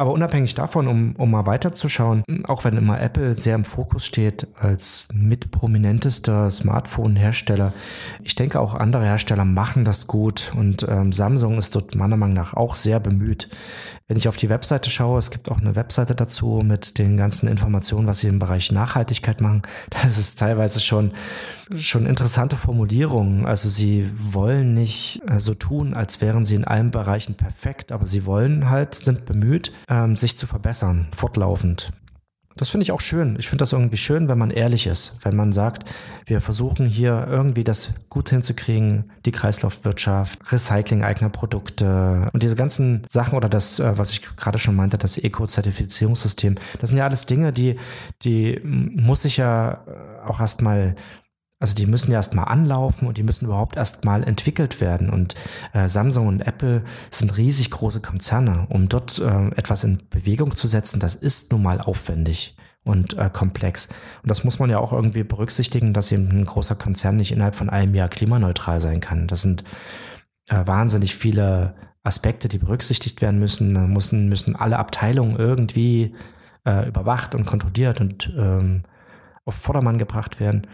[0.01, 4.47] Aber unabhängig davon, um, um mal weiterzuschauen, auch wenn immer Apple sehr im Fokus steht
[4.59, 7.71] als mitprominentester Smartphone-Hersteller,
[8.23, 12.33] ich denke auch andere Hersteller machen das gut und ähm, Samsung ist dort meiner Meinung
[12.33, 13.47] nach auch sehr bemüht.
[14.11, 17.47] Wenn ich auf die Webseite schaue, es gibt auch eine Webseite dazu mit den ganzen
[17.47, 19.61] Informationen, was sie im Bereich Nachhaltigkeit machen.
[20.03, 21.13] Das ist teilweise schon,
[21.77, 23.45] schon interessante Formulierung.
[23.45, 28.05] Also sie wollen nicht äh, so tun, als wären sie in allen Bereichen perfekt, aber
[28.05, 31.91] sie wollen halt, sind bemüht, ähm, sich zu verbessern, fortlaufend.
[32.57, 33.37] Das finde ich auch schön.
[33.39, 35.89] Ich finde das irgendwie schön, wenn man ehrlich ist, wenn man sagt,
[36.25, 43.05] wir versuchen hier irgendwie das gut hinzukriegen, die Kreislaufwirtschaft, Recycling eigener Produkte und diese ganzen
[43.07, 46.55] Sachen oder das, äh, was ich gerade schon meinte, das Eco-Zertifizierungssystem.
[46.79, 47.77] Das sind ja alles Dinge, die,
[48.23, 49.85] die muss ich ja
[50.25, 50.95] auch erstmal
[51.61, 55.11] also die müssen ja erstmal anlaufen und die müssen überhaupt erstmal entwickelt werden.
[55.11, 55.35] Und
[55.73, 58.65] äh, Samsung und Apple sind riesig große Konzerne.
[58.69, 63.29] Um dort äh, etwas in Bewegung zu setzen, das ist nun mal aufwendig und äh,
[63.31, 63.89] komplex.
[64.23, 67.53] Und das muss man ja auch irgendwie berücksichtigen, dass eben ein großer Konzern nicht innerhalb
[67.53, 69.27] von einem Jahr klimaneutral sein kann.
[69.27, 69.63] Das sind
[70.49, 73.75] äh, wahnsinnig viele Aspekte, die berücksichtigt werden müssen.
[73.75, 76.15] Da müssen, müssen alle Abteilungen irgendwie
[76.65, 78.81] äh, überwacht und kontrolliert und ähm,
[79.45, 80.65] auf Vordermann gebracht werden.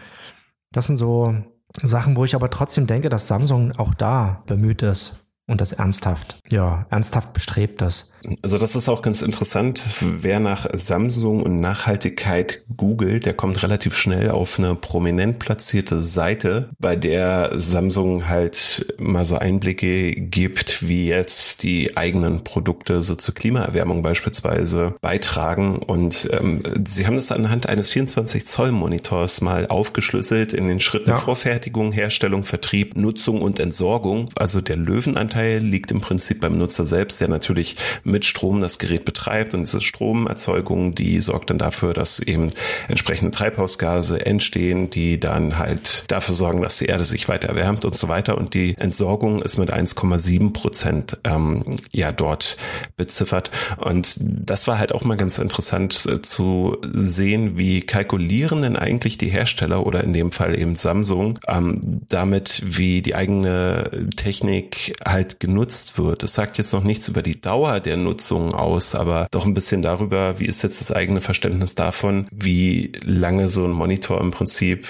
[0.72, 1.34] Das sind so
[1.82, 6.40] Sachen, wo ich aber trotzdem denke, dass Samsung auch da bemüht ist und das ernsthaft,
[6.50, 8.12] ja, ernsthaft bestrebt ist.
[8.42, 9.82] Also das ist auch ganz interessant.
[10.00, 16.68] Wer nach Samsung und Nachhaltigkeit googelt, der kommt relativ schnell auf eine prominent platzierte Seite,
[16.78, 23.34] bei der Samsung halt mal so Einblicke gibt, wie jetzt die eigenen Produkte so zur
[23.34, 25.78] Klimaerwärmung beispielsweise beitragen.
[25.78, 31.10] Und ähm, sie haben das anhand eines 24 Zoll Monitors mal aufgeschlüsselt in den Schritten
[31.10, 31.16] ja.
[31.16, 34.28] Vorfertigung, Herstellung, Vertrieb, Nutzung und Entsorgung.
[34.36, 39.04] Also der Löwenanteil liegt im Prinzip beim Nutzer selbst, der natürlich mit Strom das Gerät
[39.04, 39.54] betreibt.
[39.54, 42.50] Und diese Stromerzeugung, die sorgt dann dafür, dass eben
[42.88, 47.94] entsprechende Treibhausgase entstehen, die dann halt dafür sorgen, dass die Erde sich weiter erwärmt und
[47.94, 48.38] so weiter.
[48.38, 52.56] Und die Entsorgung ist mit 1,7 Prozent ähm, ja dort
[52.96, 53.50] beziffert.
[53.76, 59.18] Und das war halt auch mal ganz interessant äh, zu sehen, wie kalkulieren denn eigentlich
[59.18, 65.27] die Hersteller oder in dem Fall eben Samsung ähm, damit, wie die eigene Technik halt
[65.40, 66.22] genutzt wird.
[66.22, 69.82] Es sagt jetzt noch nichts über die Dauer der Nutzung aus, aber doch ein bisschen
[69.82, 74.86] darüber, wie ist jetzt das eigene Verständnis davon, wie lange so ein Monitor im Prinzip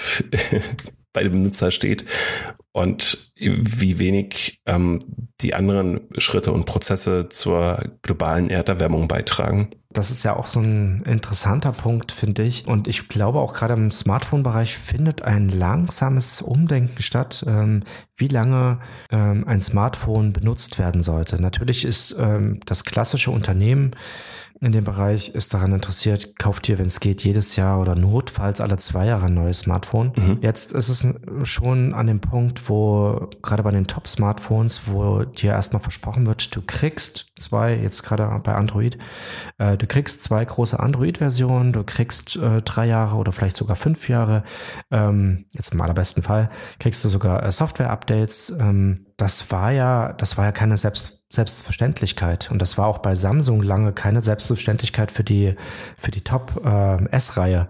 [1.13, 2.05] bei dem Benutzer steht
[2.71, 4.99] und wie wenig ähm,
[5.41, 9.69] die anderen Schritte und Prozesse zur globalen Erderwärmung beitragen.
[9.91, 12.67] Das ist ja auch so ein interessanter Punkt, finde ich.
[12.67, 17.81] Und ich glaube auch gerade im Smartphone-Bereich findet ein langsames Umdenken statt, ähm,
[18.15, 21.41] wie lange ähm, ein Smartphone benutzt werden sollte.
[21.41, 23.95] Natürlich ist ähm, das klassische Unternehmen
[24.61, 28.59] in dem Bereich ist daran interessiert, kauft ihr, wenn es geht, jedes Jahr oder notfalls
[28.59, 30.11] alle zwei Jahre ein neues Smartphone.
[30.17, 30.39] Mhm.
[30.41, 35.81] Jetzt ist es schon an dem Punkt, wo gerade bei den Top-Smartphones, wo dir erstmal
[35.81, 38.97] versprochen wird, du kriegst zwei, jetzt gerade bei Android,
[39.59, 44.09] äh, du kriegst zwei große Android-Versionen, du kriegst äh, drei Jahre oder vielleicht sogar fünf
[44.09, 44.43] Jahre,
[44.91, 48.57] ähm, jetzt im allerbesten Fall, kriegst du sogar äh, Software-Updates.
[48.59, 52.49] Ähm, das war ja, das war ja keine Selbst Selbstverständlichkeit.
[52.51, 55.55] Und das war auch bei Samsung lange keine Selbstverständlichkeit für die,
[55.97, 57.69] für die Top äh, S-Reihe.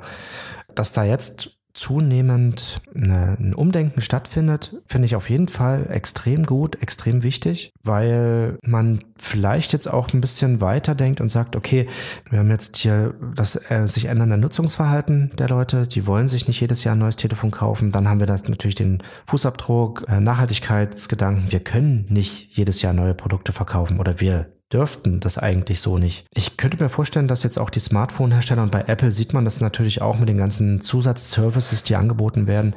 [0.74, 7.23] Dass da jetzt zunehmend ein Umdenken stattfindet, finde ich auf jeden Fall extrem gut, extrem
[7.23, 11.88] wichtig, weil man vielleicht jetzt auch ein bisschen weiter denkt und sagt, okay,
[12.29, 16.60] wir haben jetzt hier das äh, sich ändernde Nutzungsverhalten der Leute, die wollen sich nicht
[16.60, 17.91] jedes Jahr ein neues Telefon kaufen.
[17.91, 21.51] Dann haben wir das natürlich den Fußabdruck, äh, Nachhaltigkeitsgedanken.
[21.51, 26.27] Wir können nicht jedes Jahr neue Produkte verkaufen oder wir dürften das eigentlich so nicht.
[26.34, 29.62] Ich könnte mir vorstellen, dass jetzt auch die Smartphone-Hersteller und bei Apple sieht man das
[29.62, 32.75] natürlich auch mit den ganzen Zusatzservices, die angeboten werden,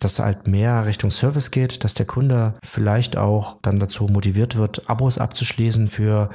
[0.00, 4.88] dass halt mehr Richtung Service geht, dass der Kunde vielleicht auch dann dazu motiviert wird,
[4.88, 6.28] Abos abzuschließen für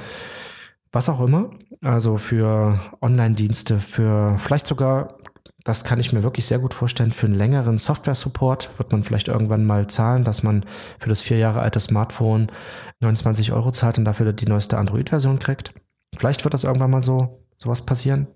[0.92, 1.52] was auch immer.
[1.82, 5.18] Also für Online-Dienste, für vielleicht sogar
[5.66, 7.12] das kann ich mir wirklich sehr gut vorstellen.
[7.12, 10.64] Für einen längeren Software-Support wird man vielleicht irgendwann mal zahlen, dass man
[11.00, 12.52] für das vier Jahre alte Smartphone
[13.00, 15.74] 29 Euro zahlt und dafür die neueste Android-Version kriegt.
[16.16, 18.28] Vielleicht wird das irgendwann mal so sowas passieren.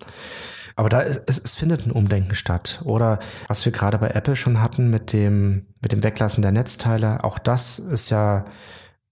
[0.75, 2.81] Aber da ist, es, es findet ein Umdenken statt.
[2.83, 7.23] Oder was wir gerade bei Apple schon hatten mit dem, mit dem Weglassen der Netzteile,
[7.23, 8.45] auch das ist ja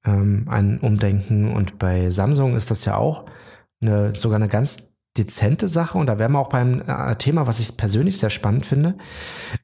[0.06, 1.54] ähm, ein Umdenken.
[1.54, 3.26] Und bei Samsung ist das ja auch
[3.80, 7.60] eine, sogar eine ganz dezente Sache und da wären wir auch beim äh, Thema, was
[7.60, 8.96] ich persönlich sehr spannend finde.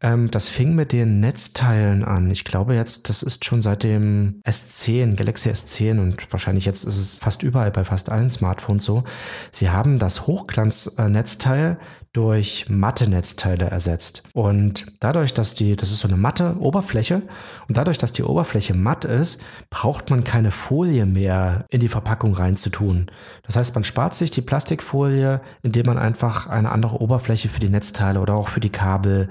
[0.01, 2.29] Ähm, das fing mit den Netzteilen an.
[2.31, 6.99] Ich glaube jetzt, das ist schon seit dem S10, Galaxy S10 und wahrscheinlich jetzt ist
[6.99, 9.03] es fast überall bei fast allen Smartphones so.
[9.51, 11.77] Sie haben das Hochglanznetzteil
[12.13, 14.23] durch matte Netzteile ersetzt.
[14.33, 17.23] Und dadurch, dass die, das ist so eine matte Oberfläche
[17.67, 22.35] und dadurch, dass die Oberfläche matt ist, braucht man keine Folie mehr in die Verpackung
[22.35, 23.07] reinzutun.
[23.47, 27.69] Das heißt, man spart sich die Plastikfolie, indem man einfach eine andere Oberfläche für die
[27.69, 29.27] Netzteile oder auch für die Kabel,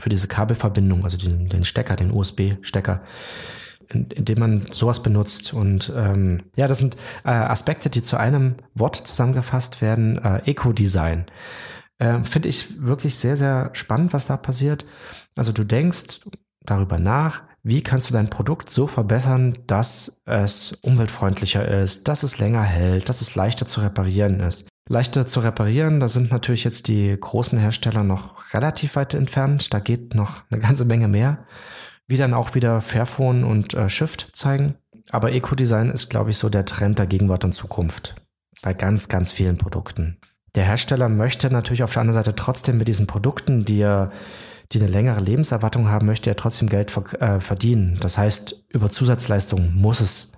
[0.00, 3.00] für diese Kabelverbindung, also den, den Stecker, den USB-Stecker,
[3.88, 5.54] indem man sowas benutzt.
[5.54, 11.26] Und ähm, ja, das sind äh, Aspekte, die zu einem Wort zusammengefasst werden, äh, Eco-Design.
[11.98, 14.84] Äh, Finde ich wirklich sehr, sehr spannend, was da passiert.
[15.36, 16.20] Also du denkst
[16.64, 22.38] darüber nach, wie kannst du dein Produkt so verbessern, dass es umweltfreundlicher ist, dass es
[22.38, 24.68] länger hält, dass es leichter zu reparieren ist.
[24.88, 29.72] Leichter zu reparieren, da sind natürlich jetzt die großen Hersteller noch relativ weit entfernt.
[29.72, 31.46] Da geht noch eine ganze Menge mehr
[32.06, 34.76] wie dann auch wieder Fairphone und äh, Shift zeigen.
[35.10, 38.14] Aber Eco-Design ist, glaube ich, so der Trend der Gegenwart und Zukunft.
[38.62, 40.18] Bei ganz, ganz vielen Produkten.
[40.54, 44.12] Der Hersteller möchte natürlich auf der anderen Seite trotzdem mit diesen Produkten, die er
[44.72, 47.98] die eine längere Lebenserwartung haben, möchte er trotzdem Geld äh, verdienen.
[48.00, 50.32] Das heißt, über Zusatzleistungen muss es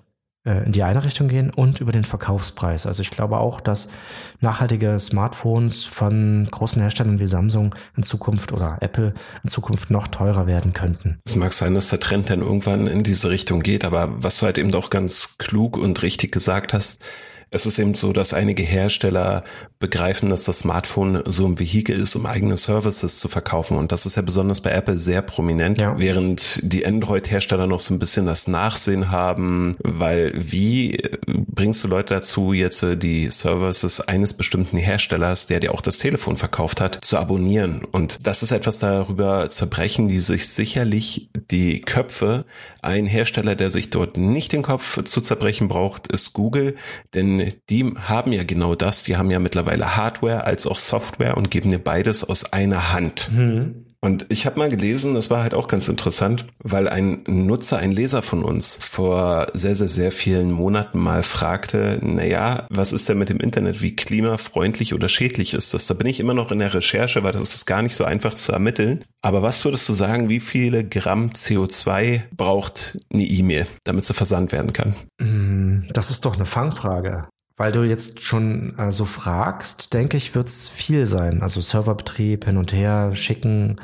[0.44, 2.86] äh, in die eine Richtung gehen und über den Verkaufspreis.
[2.86, 3.92] Also ich glaube auch, dass
[4.40, 10.46] nachhaltige Smartphones von großen Herstellern wie Samsung in Zukunft oder Apple in Zukunft noch teurer
[10.46, 11.18] werden könnten.
[11.24, 14.46] Es mag sein, dass der Trend dann irgendwann in diese Richtung geht, aber was du
[14.46, 17.04] halt eben auch ganz klug und richtig gesagt hast,
[17.50, 19.44] es ist eben so, dass einige Hersteller
[19.78, 23.76] begreifen, dass das Smartphone so ein Vehikel ist, um eigene Services zu verkaufen.
[23.76, 25.98] Und das ist ja besonders bei Apple sehr prominent, ja.
[25.98, 32.14] während die Android-Hersteller noch so ein bisschen das Nachsehen haben, weil wie bringst du Leute
[32.14, 37.04] dazu, jetzt äh, die Services eines bestimmten Herstellers, der dir auch das Telefon verkauft hat,
[37.04, 37.84] zu abonnieren?
[37.84, 42.44] Und das ist etwas darüber zerbrechen, die sich sicherlich die Köpfe.
[42.82, 46.74] Ein Hersteller, der sich dort nicht den Kopf zu zerbrechen braucht, ist Google,
[47.14, 47.35] denn
[47.70, 49.04] die haben ja genau das.
[49.04, 53.30] Die haben ja mittlerweile Hardware als auch Software und geben dir beides aus einer Hand.
[53.32, 53.85] Mhm.
[54.06, 57.90] Und ich habe mal gelesen, das war halt auch ganz interessant, weil ein Nutzer, ein
[57.90, 63.18] Leser von uns vor sehr, sehr, sehr vielen Monaten mal fragte, naja, was ist denn
[63.18, 65.88] mit dem Internet, wie klimafreundlich oder schädlich ist das?
[65.88, 68.34] Da bin ich immer noch in der Recherche, weil das ist gar nicht so einfach
[68.34, 69.04] zu ermitteln.
[69.22, 74.52] Aber was würdest du sagen, wie viele Gramm CO2 braucht eine E-Mail, damit sie versandt
[74.52, 74.94] werden kann?
[75.18, 77.26] Mm, das ist doch eine Fangfrage.
[77.56, 81.42] Weil du jetzt schon äh, so fragst, denke ich, wird es viel sein.
[81.42, 83.80] Also Serverbetrieb hin und her schicken.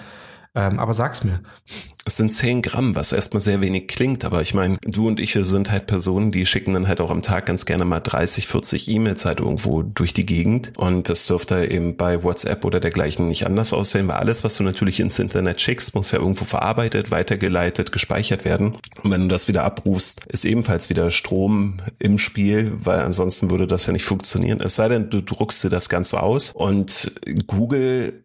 [0.55, 1.41] Ähm, aber sag's mir.
[2.05, 5.33] Es sind 10 Gramm, was erstmal sehr wenig klingt, aber ich meine, du und ich
[5.33, 8.89] sind halt Personen, die schicken dann halt auch am Tag ganz gerne mal 30, 40
[8.89, 10.73] E-Mails halt irgendwo durch die Gegend.
[10.77, 14.63] Und das dürfte eben bei WhatsApp oder dergleichen nicht anders aussehen, weil alles, was du
[14.63, 18.77] natürlich ins Internet schickst, muss ja irgendwo verarbeitet, weitergeleitet, gespeichert werden.
[19.03, 23.67] Und wenn du das wieder abrufst, ist ebenfalls wieder Strom im Spiel, weil ansonsten würde
[23.67, 26.53] das ja nicht funktionieren, es sei denn, du druckst dir das Ganze aus.
[26.55, 27.13] Und
[27.47, 28.25] Google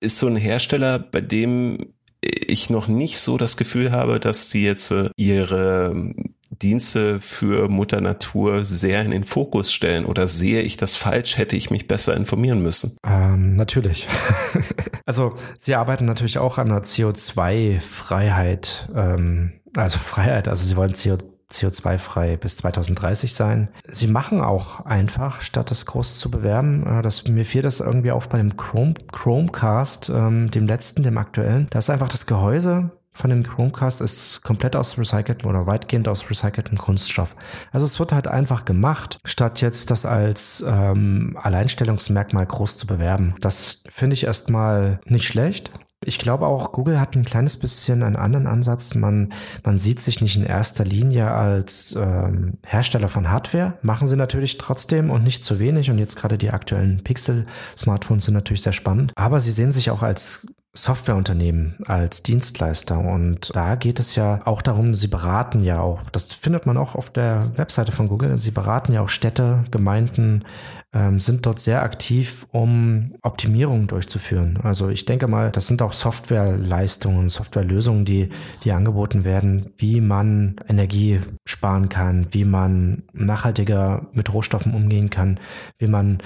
[0.00, 1.78] ist so ein Hersteller, bei dem
[2.20, 6.12] ich noch nicht so das Gefühl habe, dass sie jetzt äh, ihre
[6.50, 11.38] Dienste für Mutter Natur sehr in den Fokus stellen oder sehe ich das falsch?
[11.38, 12.96] Hätte ich mich besser informieren müssen?
[13.06, 14.08] Ähm, natürlich.
[15.06, 18.88] also sie arbeiten natürlich auch an der CO2-Freiheit.
[18.94, 23.68] Ähm, also Freiheit, also sie wollen CO2 CO2-frei bis 2030 sein.
[23.86, 28.12] Sie machen auch einfach, statt das groß zu bewerben, äh, das, mir fiel das irgendwie
[28.12, 31.66] auf bei dem Chrome, Chromecast, ähm, dem letzten, dem aktuellen.
[31.70, 36.30] Da ist einfach das Gehäuse von dem Chromecast ist komplett aus recyceltem oder weitgehend aus
[36.30, 37.34] recyceltem Kunststoff.
[37.72, 43.34] Also es wird halt einfach gemacht, statt jetzt das als ähm, Alleinstellungsmerkmal groß zu bewerben.
[43.40, 45.72] Das finde ich erstmal nicht schlecht.
[46.04, 48.94] Ich glaube auch, Google hat ein kleines bisschen einen anderen Ansatz.
[48.94, 49.32] Man,
[49.64, 53.78] man sieht sich nicht in erster Linie als ähm, Hersteller von Hardware.
[53.82, 55.90] Machen sie natürlich trotzdem und nicht zu wenig.
[55.90, 59.12] Und jetzt gerade die aktuellen Pixel-Smartphones sind natürlich sehr spannend.
[59.16, 60.46] Aber sie sehen sich auch als
[60.78, 66.32] Softwareunternehmen als Dienstleister und da geht es ja auch darum, sie beraten ja auch, das
[66.32, 70.44] findet man auch auf der Webseite von Google, sie beraten ja auch Städte, Gemeinden,
[70.92, 74.60] ähm, sind dort sehr aktiv, um Optimierungen durchzuführen.
[74.62, 78.30] Also ich denke mal, das sind auch Softwareleistungen, Softwarelösungen, die,
[78.62, 85.40] die angeboten werden, wie man Energie sparen kann, wie man nachhaltiger mit Rohstoffen umgehen kann,
[85.78, 86.18] wie man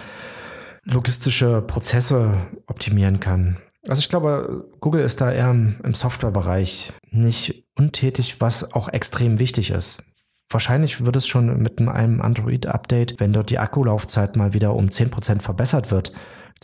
[0.85, 2.35] logistische Prozesse
[2.67, 3.57] optimieren kann.
[3.87, 9.71] Also ich glaube, Google ist da eher im Softwarebereich nicht untätig, was auch extrem wichtig
[9.71, 10.05] ist.
[10.49, 15.41] Wahrscheinlich wird es schon mit einem Android-Update, wenn dort die Akkulaufzeit mal wieder um 10%
[15.41, 16.13] verbessert wird,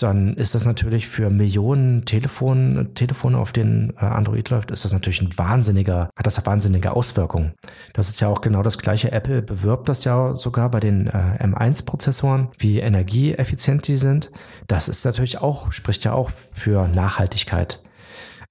[0.03, 4.93] dann ist das natürlich für Millionen Telefon, Telefone, auf denen äh, Android läuft, ist das
[4.93, 7.55] natürlich ein wahnsinniger, hat das wahnsinnige Auswirkungen.
[7.95, 9.13] Das ist ja auch genau das gleiche.
[9.13, 14.31] Apple bewirbt das ja sogar bei den äh, M1-Prozessoren, wie energieeffizient die sind.
[14.69, 17.83] Das ist natürlich auch, spricht ja auch für Nachhaltigkeit.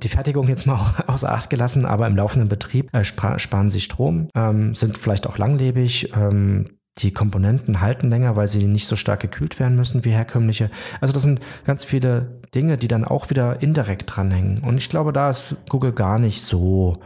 [0.03, 4.29] Die Fertigung jetzt mal außer Acht gelassen, aber im laufenden Betrieb äh, sparen sie Strom,
[4.35, 9.19] ähm, sind vielleicht auch langlebig, ähm, die Komponenten halten länger, weil sie nicht so stark
[9.19, 10.71] gekühlt werden müssen wie herkömmliche.
[10.99, 14.63] Also das sind ganz viele Dinge, die dann auch wieder indirekt dranhängen.
[14.63, 16.99] Und ich glaube, da ist Google gar nicht so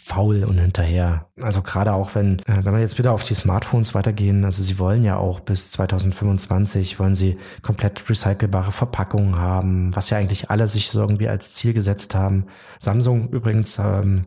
[0.00, 1.26] faul und hinterher.
[1.40, 4.78] Also gerade auch wenn, äh, wenn wir jetzt wieder auf die Smartphones weitergehen, also sie
[4.78, 10.68] wollen ja auch bis 2025 wollen sie komplett recycelbare Verpackungen haben, was ja eigentlich alle
[10.68, 12.46] sich so irgendwie als Ziel gesetzt haben.
[12.78, 14.26] Samsung übrigens ähm,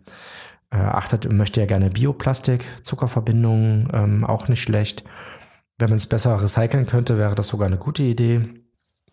[0.72, 5.06] äh, achtet, möchte ja gerne Bioplastik, Zuckerverbindungen, ähm, auch nicht schlecht.
[5.78, 8.61] Wenn man es besser recyceln könnte, wäre das sogar eine gute Idee.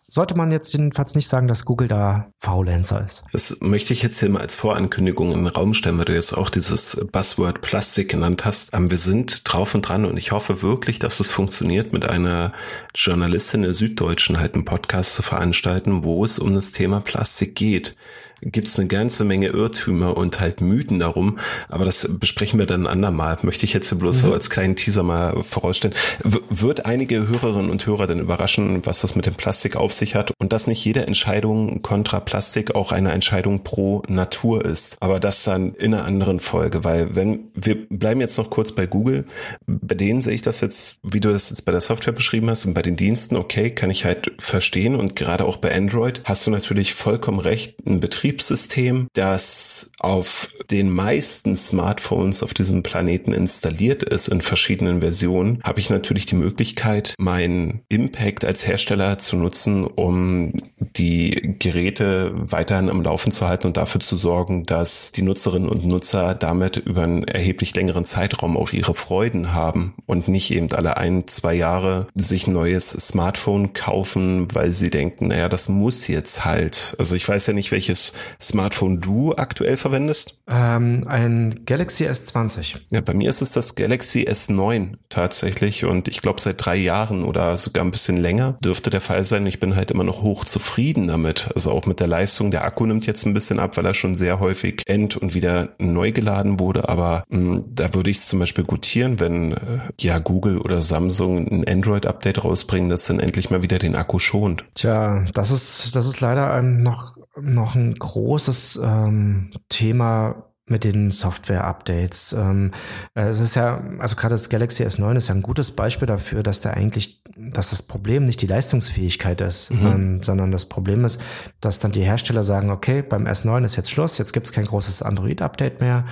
[0.09, 3.23] Sollte man jetzt jedenfalls nicht sagen, dass Google da Faulenzer ist.
[3.31, 6.33] Das möchte ich jetzt hier mal als Vorankündigung in den Raum stellen, weil du jetzt
[6.33, 8.73] auch dieses Buzzword Plastik genannt hast.
[8.73, 12.53] Ähm, wir sind drauf und dran und ich hoffe wirklich, dass es funktioniert, mit einer
[12.95, 17.95] Journalistin der Süddeutschen halt einen Podcast zu veranstalten, wo es um das Thema Plastik geht
[18.41, 22.87] gibt's eine ganze Menge Irrtümer und halt Mythen darum, aber das besprechen wir dann ein
[22.87, 23.37] andermal.
[23.41, 24.27] Möchte ich jetzt bloß mhm.
[24.27, 25.95] so als kleinen Teaser mal vorausstellen.
[26.23, 30.15] W wird einige Hörerinnen und Hörer dann überraschen, was das mit dem Plastik auf sich
[30.15, 34.97] hat und dass nicht jede Entscheidung kontra Plastik auch eine Entscheidung pro Natur ist.
[34.99, 38.85] Aber das dann in einer anderen Folge, weil wenn wir bleiben jetzt noch kurz bei
[38.85, 39.25] Google,
[39.67, 42.65] bei denen sehe ich das jetzt, wie du das jetzt bei der Software beschrieben hast
[42.65, 46.45] und bei den Diensten, okay, kann ich halt verstehen und gerade auch bei Android hast
[46.47, 53.33] du natürlich vollkommen recht, ein Betrieb Betriebssystem, das auf den meisten Smartphones auf diesem Planeten
[53.33, 59.35] installiert ist in verschiedenen Versionen, habe ich natürlich die Möglichkeit, meinen Impact als Hersteller zu
[59.35, 65.23] nutzen, um die Geräte weiterhin am Laufen zu halten und dafür zu sorgen, dass die
[65.23, 70.51] Nutzerinnen und Nutzer damit über einen erheblich längeren Zeitraum auch ihre Freuden haben und nicht
[70.51, 75.67] eben alle ein, zwei Jahre sich ein neues Smartphone kaufen, weil sie denken, naja, das
[75.67, 76.95] muss jetzt halt.
[76.99, 80.41] Also ich weiß ja nicht, welches Smartphone du aktuell verwendest?
[80.47, 82.77] Ähm, ein Galaxy S20.
[82.91, 87.23] Ja, bei mir ist es das Galaxy S9 tatsächlich und ich glaube seit drei Jahren
[87.23, 89.45] oder sogar ein bisschen länger dürfte der Fall sein.
[89.45, 91.49] Ich bin halt immer noch hoch zufrieden damit.
[91.55, 92.51] Also auch mit der Leistung.
[92.51, 95.69] Der Akku nimmt jetzt ein bisschen ab, weil er schon sehr häufig end und wieder
[95.79, 96.89] neu geladen wurde.
[96.89, 99.57] Aber mh, hm, da würde ich es zum Beispiel gutieren, wenn äh,
[99.99, 104.65] ja Google oder Samsung ein Android-Update rausbringen, das dann endlich mal wieder den Akku schont.
[104.75, 111.11] Tja, das ist, das ist leider ein noch noch ein großes ähm, Thema mit den
[111.11, 112.33] Software-Updates.
[112.33, 112.71] Ähm,
[113.15, 116.43] äh, es ist ja, also gerade das Galaxy S9 ist ja ein gutes Beispiel dafür,
[116.43, 119.87] dass da eigentlich, dass das Problem nicht die Leistungsfähigkeit ist, mhm.
[119.87, 121.21] ähm, sondern das Problem ist,
[121.59, 124.65] dass dann die Hersteller sagen, okay, beim S9 ist jetzt Schluss, jetzt gibt es kein
[124.65, 126.05] großes Android-Update mehr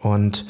[0.00, 0.46] und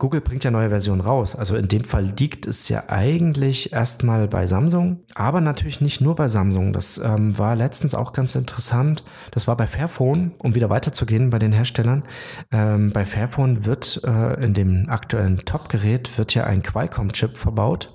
[0.00, 1.36] Google bringt ja neue Versionen raus.
[1.36, 6.16] Also in dem Fall liegt es ja eigentlich erstmal bei Samsung, aber natürlich nicht nur
[6.16, 6.72] bei Samsung.
[6.72, 9.04] Das ähm, war letztens auch ganz interessant.
[9.30, 12.02] Das war bei Fairphone, um wieder weiterzugehen bei den Herstellern.
[12.50, 17.94] Ähm, bei Fairphone wird äh, in dem aktuellen Top-Gerät wird ja ein Qualcomm-Chip verbaut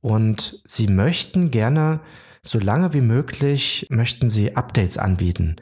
[0.00, 2.00] und sie möchten gerne
[2.44, 5.56] so lange wie möglich möchten sie Updates anbieten.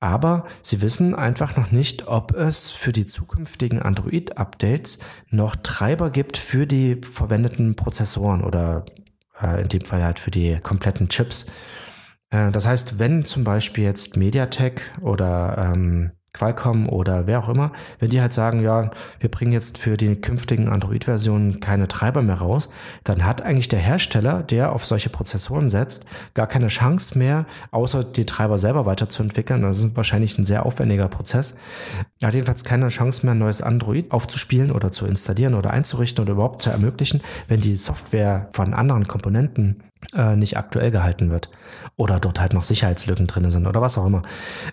[0.00, 5.00] Aber sie wissen einfach noch nicht, ob es für die zukünftigen Android-Updates
[5.30, 8.84] noch Treiber gibt für die verwendeten Prozessoren oder
[9.40, 11.50] äh, in dem Fall halt für die kompletten Chips.
[12.30, 17.72] Äh, das heißt, wenn zum Beispiel jetzt MediaTek oder ähm, Qualcomm oder wer auch immer,
[17.98, 22.36] wenn die halt sagen, ja, wir bringen jetzt für die künftigen Android-Versionen keine Treiber mehr
[22.36, 22.70] raus,
[23.02, 28.04] dann hat eigentlich der Hersteller, der auf solche Prozessoren setzt, gar keine Chance mehr, außer
[28.04, 29.62] die Treiber selber weiterzuentwickeln.
[29.62, 31.60] Das ist wahrscheinlich ein sehr aufwendiger Prozess.
[32.20, 36.22] Er hat jedenfalls keine Chance mehr, ein neues Android aufzuspielen oder zu installieren oder einzurichten
[36.22, 39.82] oder überhaupt zu ermöglichen, wenn die Software von anderen Komponenten
[40.16, 41.50] äh, nicht aktuell gehalten wird
[41.96, 44.22] oder dort halt noch Sicherheitslücken drin sind oder was auch immer.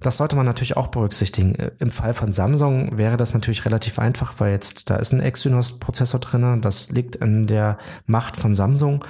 [0.01, 1.55] Das sollte man natürlich auch berücksichtigen.
[1.55, 5.19] Äh, Im Fall von Samsung wäre das natürlich relativ einfach, weil jetzt da ist ein
[5.19, 6.61] Exynos-Prozessor drin.
[6.61, 9.03] Das liegt in der Macht von Samsung.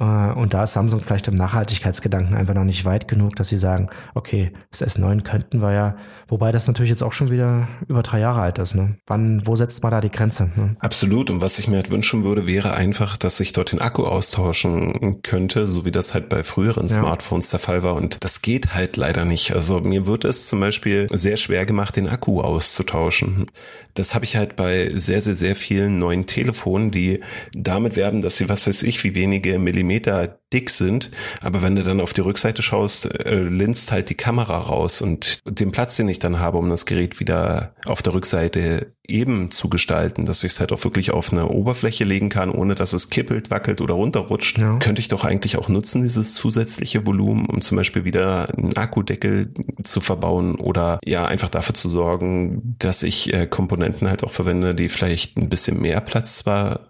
[0.00, 3.56] Äh, und da ist Samsung vielleicht im Nachhaltigkeitsgedanken einfach noch nicht weit genug, dass sie
[3.56, 5.96] sagen, okay, das S9 könnten wir ja,
[6.28, 8.74] wobei das natürlich jetzt auch schon wieder über drei Jahre alt ist.
[8.74, 8.96] Ne?
[9.06, 10.50] Wann, wo setzt man da die Grenze?
[10.56, 10.76] Ne?
[10.80, 11.30] Absolut.
[11.30, 15.22] Und was ich mir halt wünschen würde, wäre einfach, dass ich dort den Akku austauschen
[15.22, 16.94] könnte, so wie das halt bei früheren ja.
[16.94, 17.94] Smartphones der Fall war.
[17.94, 19.54] Und das geht halt leider nicht.
[19.54, 23.46] Also mir wird es zum Beispiel sehr schwer gemacht, den Akku auszutauschen.
[23.94, 27.20] Das habe ich halt bei sehr, sehr, sehr vielen neuen Telefonen, die
[27.52, 31.10] damit werben, dass sie, was weiß ich, wie wenige Millimeter Zentimeter dick sind,
[31.42, 35.40] aber wenn du dann auf die Rückseite schaust, äh, linst halt die Kamera raus und
[35.46, 39.68] den Platz, den ich dann habe, um das Gerät wieder auf der Rückseite eben zu
[39.68, 43.10] gestalten, dass ich es halt auch wirklich auf eine Oberfläche legen kann, ohne dass es
[43.10, 44.78] kippelt, wackelt oder runterrutscht, ja.
[44.78, 49.52] könnte ich doch eigentlich auch nutzen, dieses zusätzliche Volumen, um zum Beispiel wieder einen Akkudeckel
[49.82, 54.74] zu verbauen oder ja einfach dafür zu sorgen, dass ich äh, Komponenten halt auch verwende,
[54.74, 56.80] die vielleicht ein bisschen mehr Platz zwar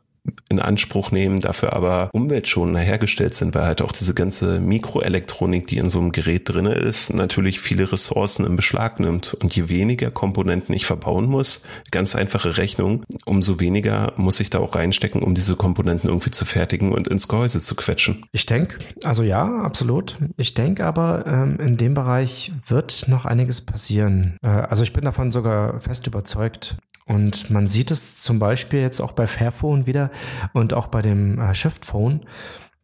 [0.49, 5.79] in Anspruch nehmen, dafür aber umweltschonender hergestellt sind, weil halt auch diese ganze Mikroelektronik, die
[5.79, 9.35] in so einem Gerät drinne ist, natürlich viele Ressourcen in Beschlag nimmt.
[9.35, 14.59] Und je weniger Komponenten ich verbauen muss, ganz einfache Rechnung, umso weniger muss ich da
[14.59, 18.25] auch reinstecken, um diese Komponenten irgendwie zu fertigen und ins Gehäuse zu quetschen.
[18.33, 20.17] Ich denke, also ja, absolut.
[20.37, 24.37] Ich denke aber, ähm, in dem Bereich wird noch einiges passieren.
[24.43, 26.77] Äh, also ich bin davon sogar fest überzeugt.
[27.09, 30.11] Und man sieht es zum Beispiel jetzt auch bei Fairphone wieder
[30.53, 32.27] und auch bei dem äh, Shift Phone,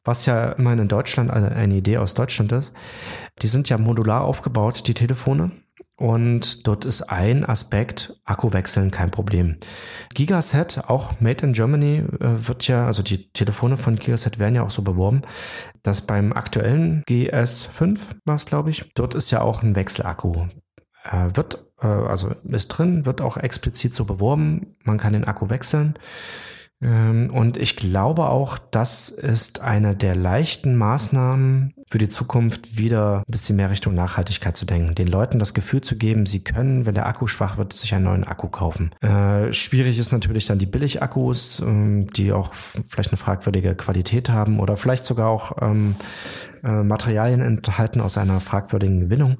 [0.02, 2.74] was ja immerhin in Deutschland eine Idee aus Deutschland ist.
[3.42, 5.50] Die sind ja modular aufgebaut, die Telefone.
[5.96, 9.58] Und dort ist ein Aspekt, Akku wechseln kein Problem.
[10.12, 14.64] Gigaset, auch made in Germany, äh, wird ja, also die Telefone von Gigaset werden ja
[14.64, 15.22] auch so beworben,
[15.82, 20.46] dass beim aktuellen GS5 war es, glaube ich, dort ist ja auch ein Wechselakku.
[21.04, 24.76] Äh, wird äh, also ist drin, wird auch explizit so beworben.
[24.82, 25.94] Man kann den Akku wechseln.
[26.82, 33.18] Ähm, und ich glaube auch, das ist eine der leichten Maßnahmen für die Zukunft, wieder
[33.18, 34.94] ein bisschen mehr Richtung Nachhaltigkeit zu denken.
[34.94, 38.04] Den Leuten das Gefühl zu geben, sie können, wenn der Akku schwach wird, sich einen
[38.04, 38.92] neuen Akku kaufen.
[39.00, 44.60] Äh, schwierig ist natürlich dann die Billigakkus, ähm, die auch vielleicht eine fragwürdige Qualität haben
[44.60, 45.94] oder vielleicht sogar auch ähm,
[46.62, 49.38] äh, Materialien enthalten aus einer fragwürdigen Gewinnung.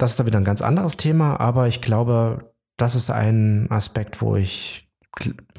[0.00, 4.22] Das ist da wieder ein ganz anderes Thema, aber ich glaube, das ist ein Aspekt,
[4.22, 4.90] wo ich,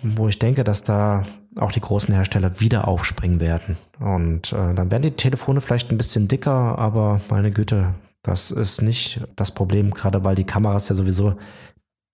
[0.01, 1.23] wo ich denke, dass da
[1.57, 3.77] auch die großen Hersteller wieder aufspringen werden.
[3.99, 8.81] Und äh, dann werden die Telefone vielleicht ein bisschen dicker, aber meine Güte, das ist
[8.81, 11.35] nicht das Problem, gerade weil die Kameras ja sowieso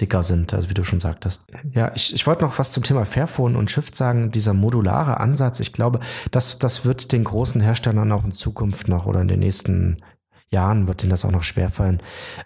[0.02, 1.46] dicker sind, also wie du schon sagtest.
[1.72, 4.32] Ja, ich, ich wollte noch was zum Thema Fairphone und Shift sagen.
[4.32, 6.02] Dieser modulare Ansatz, ich glaube,
[6.32, 9.96] das, das wird den großen Herstellern auch in Zukunft noch oder in den nächsten
[10.50, 12.02] Jahren wird Ihnen das auch noch schwerfallen,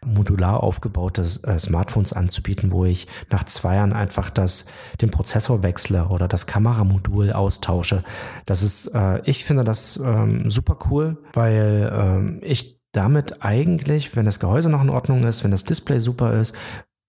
[0.06, 4.68] modular aufgebaute äh, Smartphones anzubieten, wo ich nach zwei Jahren einfach das,
[5.02, 8.04] den Prozessor wechsle oder das Kameramodul austausche.
[8.46, 14.26] Das ist, äh, ich finde das ähm, super cool, weil ähm, ich damit eigentlich, wenn
[14.26, 16.56] das Gehäuse noch in Ordnung ist, wenn das Display super ist,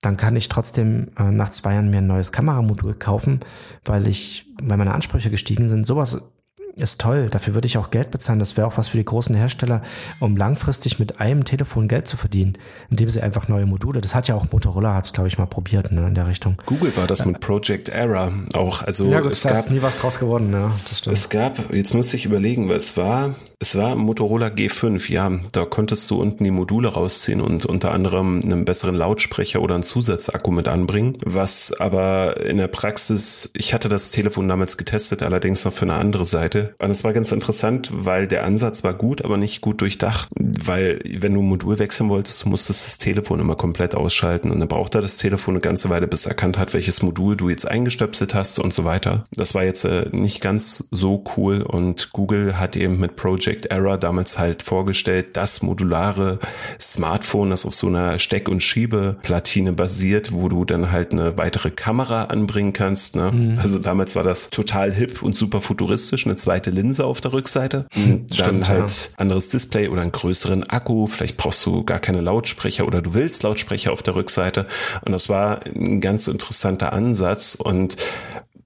[0.02, 3.40] dann kann ich trotzdem äh, nach zwei Jahren mir ein neues Kameramodul kaufen,
[3.84, 5.86] weil ich, weil meine Ansprüche gestiegen sind.
[5.86, 6.32] Sowas
[6.76, 7.28] ist toll.
[7.30, 8.38] Dafür würde ich auch Geld bezahlen.
[8.38, 9.82] Das wäre auch was für die großen Hersteller,
[10.20, 12.58] um langfristig mit einem Telefon Geld zu verdienen,
[12.90, 14.00] indem sie einfach neue Module.
[14.00, 16.56] Das hat ja auch Motorola, hat es glaube ich mal probiert ne, in der Richtung.
[16.66, 18.82] Google war das äh, mit Project Era auch.
[18.82, 20.52] Also ja gut, es gab, ist nie was draus geworden.
[20.52, 21.16] Ja, das stimmt.
[21.16, 23.34] Es gab, jetzt muss ich überlegen, was war.
[23.62, 25.08] Es war Motorola G5.
[25.08, 29.76] Ja, da konntest du unten die Module rausziehen und unter anderem einen besseren Lautsprecher oder
[29.76, 31.16] einen Zusatzakku mit anbringen.
[31.24, 35.94] Was aber in der Praxis, ich hatte das Telefon damals getestet, allerdings noch für eine
[35.94, 39.80] andere Seite und es war ganz interessant, weil der Ansatz war gut, aber nicht gut
[39.80, 40.28] durchdacht.
[40.34, 44.58] Weil wenn du ein Modul wechseln wolltest, du musstest das Telefon immer komplett ausschalten und
[44.58, 48.34] dann brauchte das Telefon eine ganze Weile, bis erkannt hat, welches Modul du jetzt eingestöpselt
[48.34, 49.24] hast und so weiter.
[49.30, 53.98] Das war jetzt äh, nicht ganz so cool und Google hat eben mit Project Error
[53.98, 56.38] damals halt vorgestellt, das modulare
[56.80, 61.70] Smartphone, das auf so einer Steck- und Schiebeplatine basiert, wo du dann halt eine weitere
[61.70, 63.16] Kamera anbringen kannst.
[63.16, 63.30] Ne?
[63.32, 63.58] Mhm.
[63.58, 67.86] Also damals war das total hip und super futuristisch, eine zweite Linse auf der Rückseite.
[67.92, 69.18] Hm, dann Stimmt, halt ja.
[69.18, 71.06] anderes Display oder einen größeren Akku.
[71.06, 74.66] Vielleicht brauchst du gar keine Lautsprecher oder du willst Lautsprecher auf der Rückseite.
[75.04, 77.54] Und das war ein ganz interessanter Ansatz.
[77.54, 77.96] Und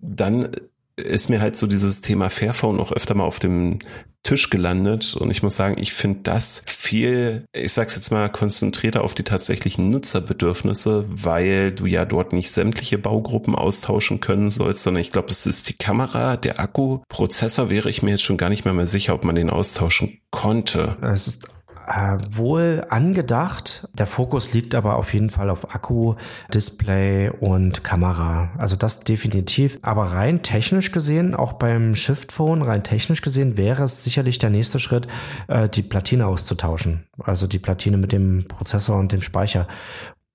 [0.00, 0.48] dann
[0.96, 3.80] ist mir halt so dieses Thema Fairphone auch öfter mal auf dem
[4.22, 9.04] Tisch gelandet und ich muss sagen, ich finde das viel, ich sag's jetzt mal, konzentrierter
[9.04, 15.00] auf die tatsächlichen Nutzerbedürfnisse, weil du ja dort nicht sämtliche Baugruppen austauschen können sollst, sondern
[15.00, 18.48] ich glaube, es ist die Kamera, der Akku, Prozessor wäre ich mir jetzt schon gar
[18.48, 20.96] nicht mehr, mehr sicher, ob man den austauschen konnte.
[21.02, 21.46] Es ist
[21.86, 23.88] äh, wohl angedacht.
[23.94, 26.14] Der Fokus liegt aber auf jeden Fall auf Akku,
[26.52, 28.50] Display und Kamera.
[28.58, 29.78] Also das definitiv.
[29.82, 34.50] Aber rein technisch gesehen, auch beim Shift Phone, rein technisch gesehen, wäre es sicherlich der
[34.50, 35.06] nächste Schritt,
[35.48, 37.06] äh, die Platine auszutauschen.
[37.22, 39.66] Also die Platine mit dem Prozessor und dem Speicher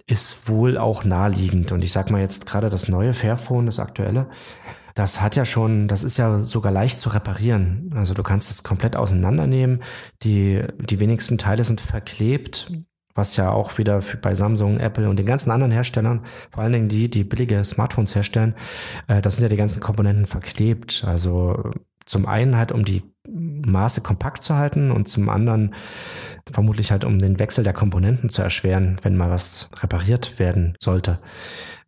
[0.07, 1.71] ist wohl auch naheliegend.
[1.71, 4.27] Und ich sag mal jetzt gerade das neue Fairphone, das aktuelle,
[4.95, 7.93] das hat ja schon, das ist ja sogar leicht zu reparieren.
[7.95, 9.81] Also du kannst es komplett auseinandernehmen.
[10.23, 12.71] Die, die wenigsten Teile sind verklebt,
[13.13, 16.89] was ja auch wieder bei Samsung, Apple und den ganzen anderen Herstellern, vor allen Dingen
[16.89, 18.55] die, die billige Smartphones herstellen,
[19.07, 21.03] äh, das sind ja die ganzen Komponenten verklebt.
[21.05, 21.71] Also
[22.05, 25.75] Zum einen halt, um die Maße kompakt zu halten und zum anderen
[26.51, 31.19] vermutlich halt, um den Wechsel der Komponenten zu erschweren, wenn mal was repariert werden sollte.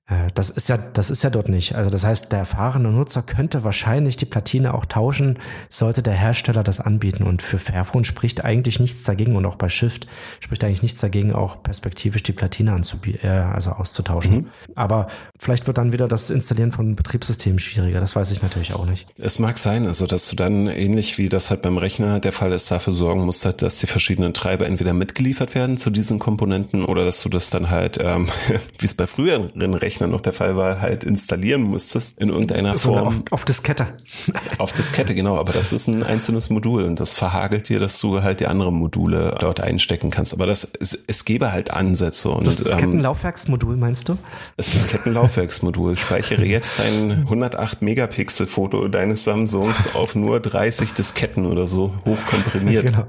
[0.08, 1.76] Äh, das ist ja, das ist ja dort nicht.
[1.76, 5.39] Also das heißt, der erfahrene Nutzer könnte wahrscheinlich die Platine auch tauschen,
[5.70, 7.24] sollte der Hersteller das anbieten.
[7.24, 10.08] Und für Fairphone spricht eigentlich nichts dagegen und auch bei Shift
[10.39, 14.36] spricht eigentlich nichts dagegen, auch perspektivisch die Platine anzubieten, äh, also auszutauschen.
[14.36, 14.47] Mhm.
[14.76, 15.08] Aber
[15.39, 17.99] vielleicht wird dann wieder das Installieren von Betriebssystemen schwieriger.
[17.99, 19.08] Das weiß ich natürlich auch nicht.
[19.18, 22.51] Es mag sein, also dass du dann ähnlich wie das halt beim Rechner der Fall
[22.51, 26.84] ist, dafür sorgen musst, halt, dass die verschiedenen Treiber entweder mitgeliefert werden zu diesen Komponenten
[26.84, 28.28] oder dass du das dann halt, ähm,
[28.80, 32.78] wie es bei früheren Rechnern Rechner noch der Fall war, halt installieren musstest in irgendeiner
[32.78, 33.08] so Form.
[33.08, 33.88] Auf, auf Diskette.
[34.58, 35.38] auf Diskette, genau.
[35.38, 38.76] Aber das ist ein einzelnes Modul und das verhagelt dir, dass du halt die anderen
[38.76, 40.34] Module dort einstecken kannst.
[40.34, 42.30] Aber das, es, es gäbe halt Ansätze.
[42.30, 44.18] Und, das Diskettenlaufwerksmodul meinst du?
[44.58, 45.97] Das Diskettenlaufwerksmodul.
[45.97, 52.88] Speichere jetzt ein 108 Megapixel Foto deines Samsungs auf nur 30 Disketten oder so hochkomprimiert.
[52.88, 53.06] Genau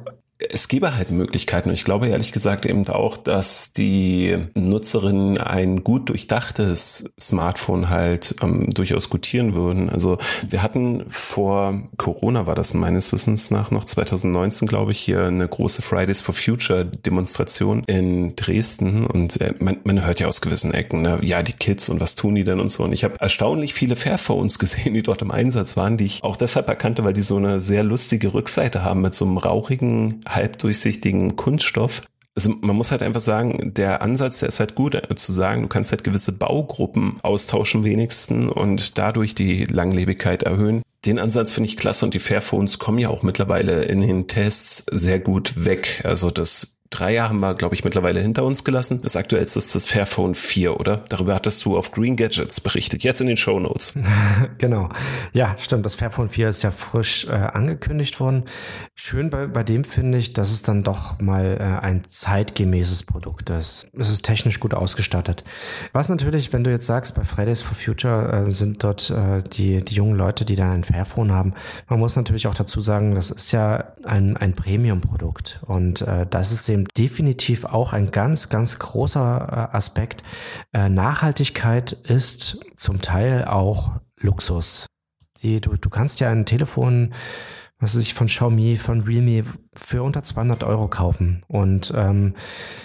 [0.50, 1.68] es gäbe halt Möglichkeiten.
[1.68, 8.36] Und ich glaube ehrlich gesagt eben auch, dass die Nutzerinnen ein gut durchdachtes Smartphone halt
[8.42, 9.88] ähm, durchaus gutieren würden.
[9.88, 10.18] Also
[10.48, 15.46] wir hatten vor Corona war das meines Wissens nach noch 2019, glaube ich, hier eine
[15.46, 19.06] große Fridays for Future Demonstration in Dresden.
[19.06, 21.18] Und äh, man, man hört ja aus gewissen Ecken, ne?
[21.22, 22.84] ja, die Kids und was tun die denn und so.
[22.84, 26.36] Und ich habe erstaunlich viele Fairphones gesehen, die dort im Einsatz waren, die ich auch
[26.36, 31.36] deshalb erkannte, weil die so eine sehr lustige Rückseite haben mit so einem rauchigen halbdurchsichtigen
[31.36, 32.02] Kunststoff.
[32.36, 35.62] Also man muss halt einfach sagen, der Ansatz, der ist halt gut, äh, zu sagen,
[35.62, 40.82] du kannst halt gewisse Baugruppen austauschen wenigsten und dadurch die Langlebigkeit erhöhen.
[41.04, 44.84] Den Ansatz finde ich klasse und die Fairphones kommen ja auch mittlerweile in den Tests
[44.90, 46.00] sehr gut weg.
[46.04, 49.00] Also das drei Jahre haben wir, glaube ich, mittlerweile hinter uns gelassen.
[49.02, 51.04] Das aktuellste ist das Fairphone 4, oder?
[51.08, 53.94] Darüber hattest du auf Green Gadgets berichtet, jetzt in den Show Notes.
[54.58, 54.88] genau.
[55.32, 55.84] Ja, stimmt.
[55.84, 58.44] Das Fairphone 4 ist ja frisch äh, angekündigt worden.
[58.94, 63.50] Schön bei, bei dem finde ich, dass es dann doch mal äh, ein zeitgemäßes Produkt
[63.50, 63.86] ist.
[63.98, 65.44] Es ist technisch gut ausgestattet.
[65.92, 69.84] Was natürlich, wenn du jetzt sagst, bei Fridays for Future äh, sind dort äh, die,
[69.84, 71.54] die jungen Leute, die da ein Fairphone haben.
[71.88, 76.52] Man muss natürlich auch dazu sagen, das ist ja ein, ein Premium-Produkt und äh, das
[76.52, 80.22] ist eben definitiv auch ein ganz, ganz großer äh, Aspekt.
[80.72, 84.86] Äh, Nachhaltigkeit ist zum Teil auch Luxus.
[85.42, 87.12] Du, du kannst ja ein Telefon
[87.84, 89.44] was weiß ich, von Xiaomi, von Realme
[89.76, 91.42] für unter 200 Euro kaufen.
[91.48, 92.34] Und ähm,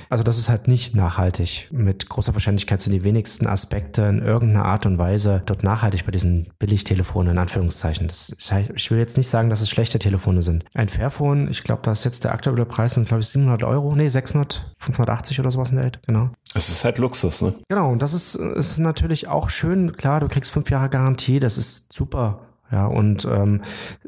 [0.09, 1.67] also das ist halt nicht nachhaltig.
[1.71, 6.11] Mit großer Wahrscheinlichkeit sind die wenigsten Aspekte in irgendeiner Art und Weise dort nachhaltig bei
[6.11, 8.07] diesen Billigtelefonen in Anführungszeichen.
[8.07, 8.35] Das,
[8.75, 10.65] ich will jetzt nicht sagen, dass es schlechte Telefone sind.
[10.73, 13.95] Ein Fairphone, ich glaube, da ist jetzt der aktuelle Preis sind, glaube ich, 700 Euro.
[13.95, 16.29] Nee, 600, 580 oder sowas in der Welt, genau.
[16.55, 17.53] Es ist halt Luxus, ne?
[17.69, 19.95] Genau, und das ist, ist natürlich auch schön.
[19.95, 23.61] Klar, du kriegst fünf Jahre Garantie, das ist super ja, und ähm,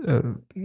[0.05, 0.21] äh,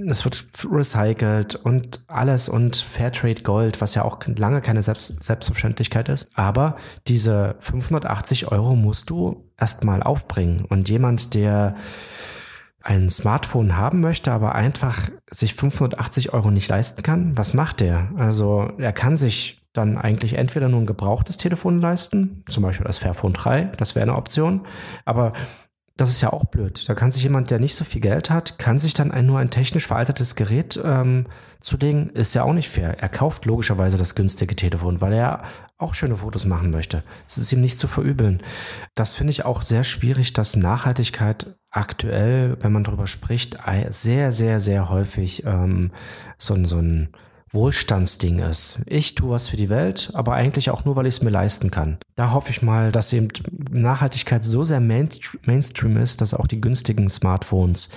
[0.08, 6.08] es wird recycelt und alles und Fairtrade Gold, was ja auch lange keine Selbst Selbstverständlichkeit
[6.08, 6.28] ist.
[6.34, 6.76] Aber
[7.08, 10.64] diese 580 Euro musst du erstmal aufbringen.
[10.68, 11.76] Und jemand, der
[12.82, 18.10] ein Smartphone haben möchte, aber einfach sich 580 Euro nicht leisten kann, was macht der?
[18.16, 22.98] Also er kann sich dann eigentlich entweder nur ein gebrauchtes Telefon leisten, zum Beispiel das
[22.98, 24.66] Fairphone 3, das wäre eine Option,
[25.04, 25.32] aber
[25.96, 26.86] das ist ja auch blöd.
[26.88, 29.38] Da kann sich jemand, der nicht so viel Geld hat, kann sich dann ein, nur
[29.38, 31.26] ein technisch veraltetes Gerät ähm,
[31.60, 32.10] zulegen.
[32.10, 32.98] Ist ja auch nicht fair.
[33.00, 35.44] Er kauft logischerweise das günstige Telefon, weil er
[35.78, 37.02] auch schöne Fotos machen möchte.
[37.26, 38.42] Es ist ihm nicht zu verübeln.
[38.94, 44.60] Das finde ich auch sehr schwierig, dass Nachhaltigkeit aktuell, wenn man darüber spricht, sehr, sehr,
[44.60, 45.92] sehr häufig ähm,
[46.38, 47.08] so, so ein
[47.50, 48.80] Wohlstandsding ist.
[48.86, 51.70] Ich tue was für die Welt, aber eigentlich auch nur, weil ich es mir leisten
[51.70, 51.98] kann.
[52.16, 53.28] Da hoffe ich mal, dass eben
[53.70, 57.90] Nachhaltigkeit so sehr Mainstream ist, dass auch die günstigen Smartphones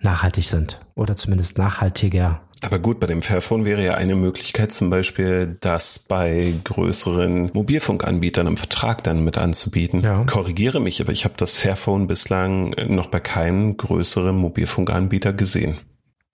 [0.00, 2.40] nachhaltig sind oder zumindest nachhaltiger.
[2.62, 8.46] Aber gut, bei dem Fairphone wäre ja eine Möglichkeit zum Beispiel, das bei größeren Mobilfunkanbietern
[8.46, 10.00] im Vertrag dann mit anzubieten.
[10.00, 10.24] Ja.
[10.24, 15.76] Korrigiere mich, aber ich habe das Fairphone bislang noch bei keinem größeren Mobilfunkanbieter gesehen.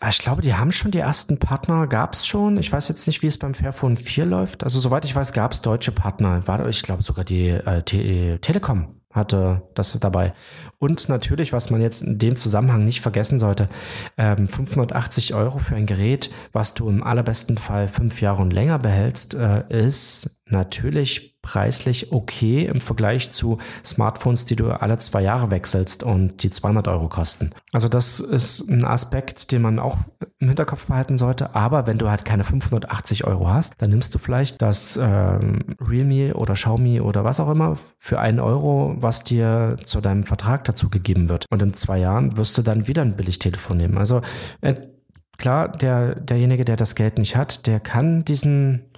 [0.02, 2.56] Ah, ich glaube, die haben schon die ersten Partner, gab es schon.
[2.56, 4.64] Ich weiß jetzt nicht, wie es beim Fairphone 4 läuft.
[4.64, 6.42] Also soweit ich weiß, gab es deutsche Partner.
[6.68, 10.32] Ich glaube sogar die äh, Te Telekom hatte das dabei.
[10.78, 13.66] Und natürlich, was man jetzt in dem Zusammenhang nicht vergessen sollte,
[14.16, 18.78] ähm, 580 Euro für ein Gerät, was du im allerbesten Fall fünf Jahre und länger
[18.78, 25.50] behältst, äh, ist natürlich preislich okay im Vergleich zu Smartphones, die du alle zwei Jahre
[25.50, 27.52] wechselst und die 200 Euro kosten.
[27.72, 29.98] Also das ist ein Aspekt, den man auch
[30.38, 31.54] im Hinterkopf behalten sollte.
[31.54, 36.34] Aber wenn du halt keine 580 Euro hast, dann nimmst du vielleicht das ähm, Realme
[36.34, 40.90] oder Xiaomi oder was auch immer für einen Euro, was dir zu deinem Vertrag dazu
[40.90, 41.46] gegeben wird.
[41.50, 43.96] Und in zwei Jahren wirst du dann wieder ein Billigtelefon nehmen.
[43.96, 44.20] Also
[44.60, 44.74] äh,
[45.38, 48.89] klar, der, derjenige, der das Geld nicht hat, der kann diesen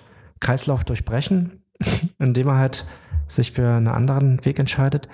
[0.42, 1.62] Kreislauf durchbrechen,
[2.18, 2.84] indem er halt
[3.26, 5.08] sich für einen anderen Weg entscheidet.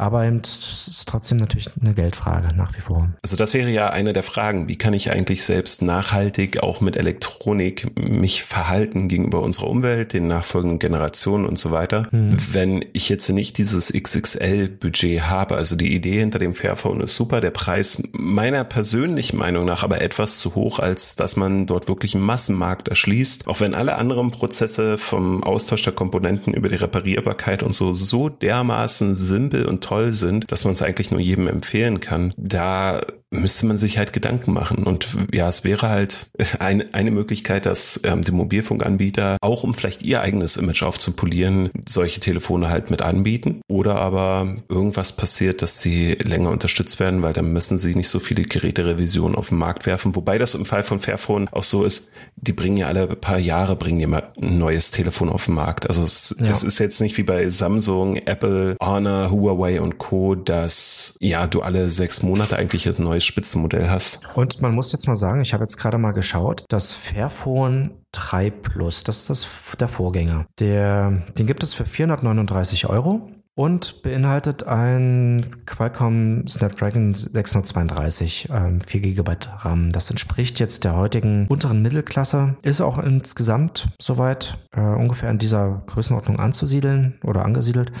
[0.00, 3.10] Aber eben ist trotzdem natürlich eine Geldfrage nach wie vor.
[3.20, 4.66] Also das wäre ja eine der Fragen.
[4.66, 10.26] Wie kann ich eigentlich selbst nachhaltig auch mit Elektronik mich verhalten gegenüber unserer Umwelt, den
[10.26, 12.34] nachfolgenden Generationen und so weiter, mhm.
[12.50, 15.56] wenn ich jetzt nicht dieses XXL-Budget habe.
[15.56, 17.42] Also die Idee hinter dem Fairphone ist super.
[17.42, 22.14] Der Preis meiner persönlichen Meinung nach aber etwas zu hoch, als dass man dort wirklich
[22.14, 23.46] einen Massenmarkt erschließt.
[23.48, 28.30] Auch wenn alle anderen Prozesse vom Austausch der Komponenten über die Reparierbarkeit und so so
[28.30, 32.32] dermaßen simpel und toll sind, dass man es eigentlich nur jedem empfehlen kann.
[32.36, 33.00] Da
[33.32, 34.84] müsste man sich halt Gedanken machen.
[34.84, 40.02] Und ja, es wäre halt eine, eine Möglichkeit, dass ähm, die Mobilfunkanbieter auch, um vielleicht
[40.02, 43.62] ihr eigenes Image aufzupolieren, solche Telefone halt mit anbieten.
[43.68, 48.18] Oder aber irgendwas passiert, dass sie länger unterstützt werden, weil dann müssen sie nicht so
[48.18, 50.16] viele Geräterevisionen auf den Markt werfen.
[50.16, 53.76] Wobei das im Fall von Fairphone auch so ist, die bringen ja alle paar Jahre
[53.76, 55.88] bringen mal ein neues Telefon auf den Markt.
[55.88, 56.48] Also es, ja.
[56.48, 61.62] es ist jetzt nicht wie bei Samsung, Apple, Honor, Huawei und Co., dass ja du
[61.62, 64.22] alle sechs Monate eigentlich ein neues Spitzenmodell hast.
[64.34, 68.50] Und man muss jetzt mal sagen, ich habe jetzt gerade mal geschaut, das Fairphone 3
[68.50, 69.46] Plus, das ist das,
[69.78, 70.46] der Vorgänger.
[70.58, 73.30] Der, den gibt es für 439 Euro
[73.60, 79.90] und beinhaltet ein Qualcomm Snapdragon 632, ähm, 4 GB RAM.
[79.90, 85.82] Das entspricht jetzt der heutigen unteren Mittelklasse, ist auch insgesamt soweit äh, ungefähr in dieser
[85.88, 87.92] Größenordnung anzusiedeln oder angesiedelt,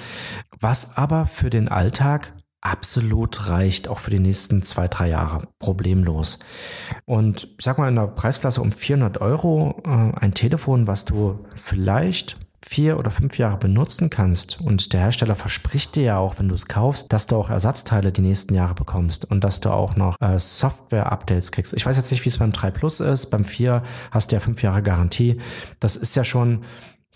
[0.58, 2.32] was aber für den Alltag
[2.62, 6.38] absolut reicht, auch für die nächsten zwei, drei Jahre, problemlos.
[7.04, 11.44] Und ich sag mal, in der Preisklasse um 400 Euro äh, ein Telefon, was du
[11.54, 16.48] vielleicht vier oder fünf Jahre benutzen kannst und der Hersteller verspricht dir ja auch, wenn
[16.48, 19.96] du es kaufst, dass du auch Ersatzteile die nächsten Jahre bekommst und dass du auch
[19.96, 21.72] noch äh, Software-Updates kriegst.
[21.72, 23.26] Ich weiß jetzt nicht, wie es beim 3 Plus ist.
[23.30, 25.40] Beim 4 hast du ja fünf Jahre Garantie.
[25.80, 26.64] Das ist ja schon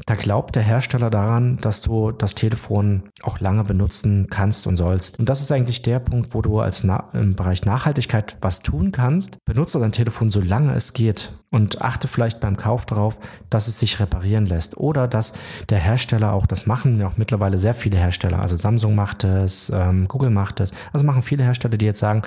[0.07, 5.21] da glaubt der Hersteller daran, dass du das Telefon auch lange benutzen kannst und sollst.
[5.21, 8.91] Und das ist eigentlich der Punkt, wo du als Na im Bereich Nachhaltigkeit was tun
[8.91, 9.39] kannst.
[9.45, 13.19] Benutze dein Telefon so lange es geht und achte vielleicht beim Kauf darauf,
[13.51, 15.35] dass es sich reparieren lässt oder dass
[15.69, 18.41] der Hersteller auch das machen, ja auch mittlerweile sehr viele Hersteller.
[18.41, 20.75] Also Samsung macht es, ähm, Google macht es.
[20.93, 22.23] Also machen viele Hersteller, die jetzt sagen,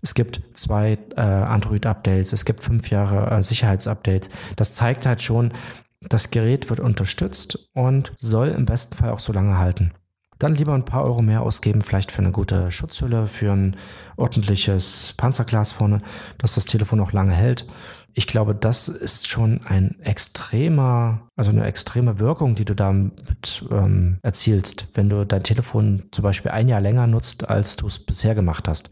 [0.00, 4.30] es gibt zwei äh, Android-Updates, es gibt fünf Jahre äh, Sicherheitsupdates.
[4.54, 5.52] Das zeigt halt schon,
[6.00, 9.92] das Gerät wird unterstützt und soll im besten Fall auch so lange halten.
[10.38, 13.76] Dann lieber ein paar Euro mehr ausgeben, vielleicht für eine gute Schutzhülle, für ein
[14.16, 16.00] ordentliches Panzerglas vorne,
[16.38, 17.66] dass das Telefon auch lange hält.
[18.14, 24.18] Ich glaube, das ist schon ein extremer, also eine extreme Wirkung, die du damit ähm,
[24.22, 28.36] erzielst, wenn du dein Telefon zum Beispiel ein Jahr länger nutzt, als du es bisher
[28.36, 28.90] gemacht hast.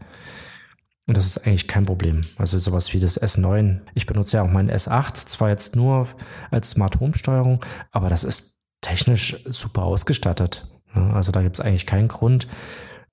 [1.07, 2.21] Und das ist eigentlich kein Problem.
[2.37, 3.79] Also sowas wie das S9.
[3.95, 6.07] Ich benutze ja auch meinen S8, zwar jetzt nur
[6.51, 10.67] als Smart Home Steuerung, aber das ist technisch super ausgestattet.
[10.93, 12.47] Also da gibt es eigentlich keinen Grund,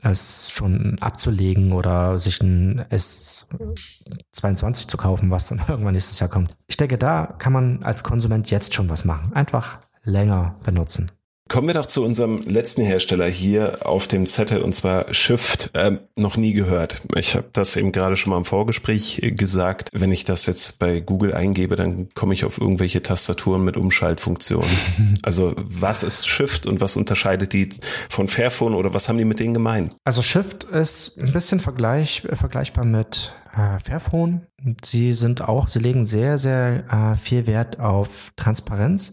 [0.03, 6.57] es schon abzulegen oder sich ein S22 zu kaufen, was dann irgendwann nächstes Jahr kommt.
[6.66, 9.32] Ich denke, da kann man als Konsument jetzt schon was machen.
[9.34, 11.11] Einfach länger benutzen.
[11.47, 15.70] Kommen wir doch zu unserem letzten Hersteller hier auf dem Zettel und zwar Shift.
[15.74, 17.03] Ähm, noch nie gehört.
[17.16, 19.90] Ich habe das eben gerade schon mal im Vorgespräch gesagt.
[19.92, 24.70] Wenn ich das jetzt bei Google eingebe, dann komme ich auf irgendwelche Tastaturen mit Umschaltfunktionen.
[25.22, 27.68] also was ist Shift und was unterscheidet die
[28.09, 29.95] von Fairphone oder was haben die mit denen gemein?
[30.03, 34.47] Also Shift ist ein bisschen vergleich, äh, vergleichbar mit äh, Fairphone.
[34.82, 39.12] Sie sind auch, sie legen sehr, sehr äh, viel Wert auf Transparenz.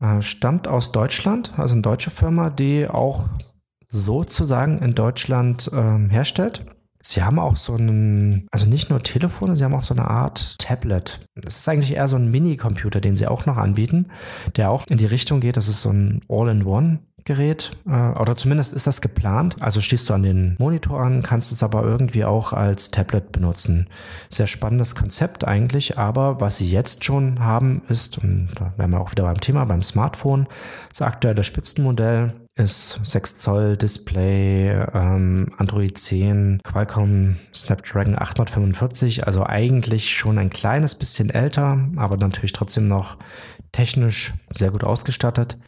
[0.00, 3.28] Äh, stammt aus Deutschland, also eine deutsche Firma, die auch
[3.86, 6.64] sozusagen in Deutschland ähm, herstellt.
[7.02, 10.58] Sie haben auch so einen, also nicht nur Telefone, sie haben auch so eine Art
[10.58, 11.26] Tablet.
[11.34, 14.08] Das ist eigentlich eher so ein Mini-Computer, den sie auch noch anbieten,
[14.56, 15.56] der auch in die Richtung geht.
[15.56, 19.56] Das ist so ein All-in-One Gerät äh, oder zumindest ist das geplant.
[19.60, 23.88] Also schließt du an den Monitor an, kannst es aber irgendwie auch als Tablet benutzen.
[24.28, 29.00] Sehr spannendes Konzept eigentlich, aber was sie jetzt schon haben ist, und da wären wir
[29.00, 30.46] auch wieder beim Thema, beim Smartphone,
[30.88, 40.14] das aktuelle Spitzenmodell ist 6 Zoll Display, ähm, Android 10, Qualcomm Snapdragon 845, also eigentlich
[40.14, 43.16] schon ein kleines bisschen älter, aber natürlich trotzdem noch
[43.72, 45.58] technisch sehr gut ausgestattet.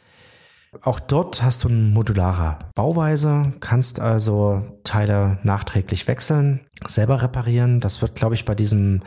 [0.81, 7.81] Auch dort hast du eine modulare Bauweise, kannst also Teile nachträglich wechseln, selber reparieren.
[7.81, 9.03] Das wird, glaube ich, bei diesem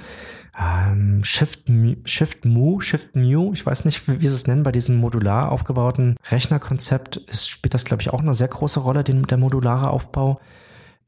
[0.59, 1.63] ähm, Shift,
[2.05, 5.51] Shift Mu, Shift Mu, ich weiß nicht, wie, wie sie es nennen, bei diesem modular
[5.51, 9.89] aufgebauten Rechnerkonzept ist, spielt das, glaube ich, auch eine sehr große Rolle, den, der modulare
[9.89, 10.39] Aufbau,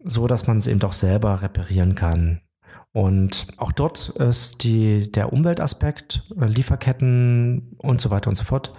[0.04, 2.42] so dass man es eben doch selber reparieren kann.
[2.94, 8.74] Und auch dort ist die, der Umweltaspekt, äh, Lieferketten und so weiter und so fort,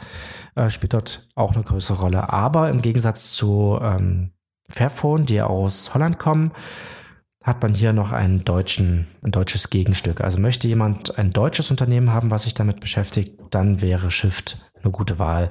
[0.59, 2.32] äh, spielt dort auch eine größere Rolle.
[2.32, 4.32] Aber im Gegensatz zu ähm,
[4.68, 6.52] Fairphone, die aus Holland kommen,
[7.44, 10.20] hat man hier noch einen deutschen, ein deutsches Gegenstück.
[10.20, 14.92] Also möchte jemand ein deutsches Unternehmen haben, was sich damit beschäftigt, dann wäre Shift eine
[14.92, 15.50] gute Wahl.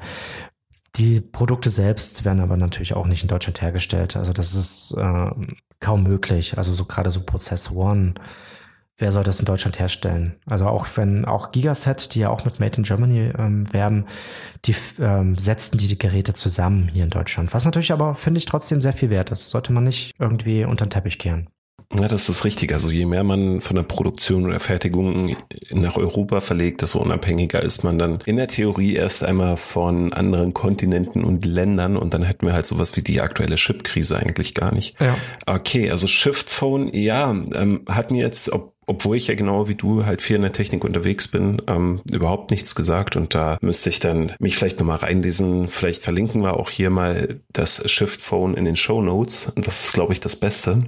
[0.95, 4.15] Die Produkte selbst werden aber natürlich auch nicht in Deutschland hergestellt.
[4.15, 5.31] Also das ist äh,
[5.79, 6.57] kaum möglich.
[6.57, 8.15] Also so gerade so Prozessoren
[8.97, 10.35] wer soll das in Deutschland herstellen?
[10.45, 14.05] Also auch wenn auch Gigaset, die ja auch mit Made in Germany ähm, werben,
[14.65, 17.53] die ähm, setzen die, die Geräte zusammen hier in Deutschland.
[17.53, 19.49] Was natürlich aber, finde ich, trotzdem sehr viel wert ist.
[19.49, 21.49] Sollte man nicht irgendwie unter den Teppich kehren.
[21.93, 22.73] Ja, das ist richtig.
[22.73, 25.37] Also je mehr man von der Produktion oder Fertigung
[25.71, 30.53] nach Europa verlegt, desto unabhängiger ist man dann in der Theorie erst einmal von anderen
[30.53, 34.73] Kontinenten und Ländern und dann hätten wir halt sowas wie die aktuelle Chip-Krise eigentlich gar
[34.73, 34.99] nicht.
[34.99, 35.15] Ja.
[35.45, 39.75] Okay, also Shift Phone, ja, ähm, hat mir jetzt, ob obwohl ich ja genau wie
[39.75, 43.89] du halt viel in der Technik unterwegs bin, ähm, überhaupt nichts gesagt und da müsste
[43.89, 45.67] ich dann mich vielleicht nochmal reinlesen.
[45.67, 49.85] Vielleicht verlinken wir auch hier mal das Shift Phone in den Show Notes und das
[49.85, 50.83] ist, glaube ich, das Beste.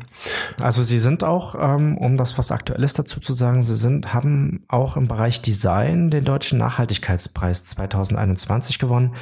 [0.62, 4.64] Also sie sind auch, ähm, um das was Aktuelles dazu zu sagen, sie sind, haben
[4.70, 9.14] auch im Bereich Design den Deutschen Nachhaltigkeitspreis 2021 gewonnen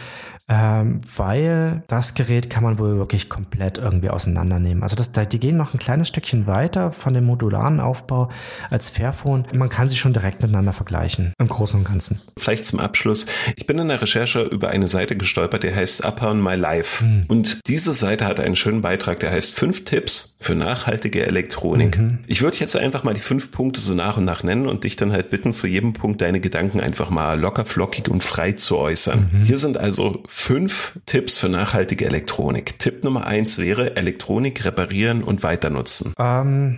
[0.49, 4.81] ähm, weil das Gerät kann man wohl wirklich komplett irgendwie auseinandernehmen.
[4.81, 8.29] Also das, die gehen noch ein kleines Stückchen weiter von dem modularen Aufbau
[8.69, 9.45] als Fairphone.
[9.53, 12.21] Man kann sie schon direkt miteinander vergleichen, im Großen und Ganzen.
[12.37, 13.25] Vielleicht zum Abschluss.
[13.57, 17.03] Ich bin in der Recherche über eine Seite gestolpert, die heißt Upon My Life.
[17.03, 17.25] Hm.
[17.27, 21.97] Und diese Seite hat einen schönen Beitrag, der heißt fünf Tipps für nachhaltige Elektronik.
[21.97, 22.19] Mhm.
[22.27, 24.95] Ich würde jetzt einfach mal die fünf Punkte so nach und nach nennen und dich
[24.95, 28.77] dann halt bitten, zu jedem Punkt deine Gedanken einfach mal locker, flockig und frei zu
[28.77, 29.29] äußern.
[29.31, 29.45] Mhm.
[29.45, 32.77] Hier sind also fünf Tipps für nachhaltige Elektronik.
[32.77, 36.13] Tipp Nummer eins wäre Elektronik reparieren und weiter nutzen.
[36.19, 36.77] Ähm,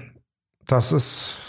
[0.65, 1.48] das ist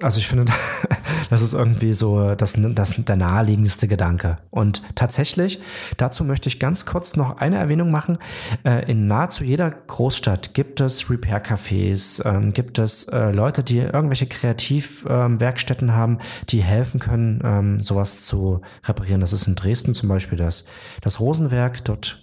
[0.00, 0.52] also ich finde,
[1.30, 4.38] das ist irgendwie so das, das der naheliegendste Gedanke.
[4.50, 5.60] Und tatsächlich,
[5.96, 8.18] dazu möchte ich ganz kurz noch eine Erwähnung machen.
[8.64, 14.26] Äh, in nahezu jeder Großstadt gibt es Repair-Cafés, ähm, gibt es äh, Leute, die irgendwelche
[14.26, 16.18] Kreativwerkstätten ähm, haben,
[16.48, 19.20] die helfen können, sowas zu reparieren.
[19.20, 20.66] Das ist in Dresden zum Beispiel das,
[21.00, 21.84] das Rosenwerk.
[21.84, 22.22] Dort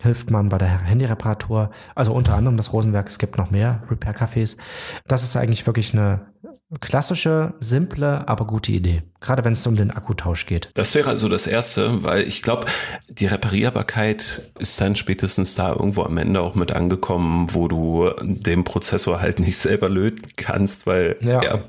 [0.00, 1.70] hilft man bei der Handyreparatur.
[1.94, 3.08] Also unter anderem das Rosenwerk.
[3.08, 4.58] Es gibt noch mehr Repair-Cafés.
[5.06, 6.29] Das ist eigentlich wirklich eine
[6.78, 9.02] klassische, simple, aber gute Idee.
[9.20, 10.70] Gerade wenn es um den Akkutausch geht.
[10.74, 12.66] Das wäre also das Erste, weil ich glaube,
[13.08, 18.64] die Reparierbarkeit ist dann spätestens da irgendwo am Ende auch mit angekommen, wo du den
[18.64, 21.42] Prozessor halt nicht selber löten kannst, weil ja.
[21.42, 21.64] ja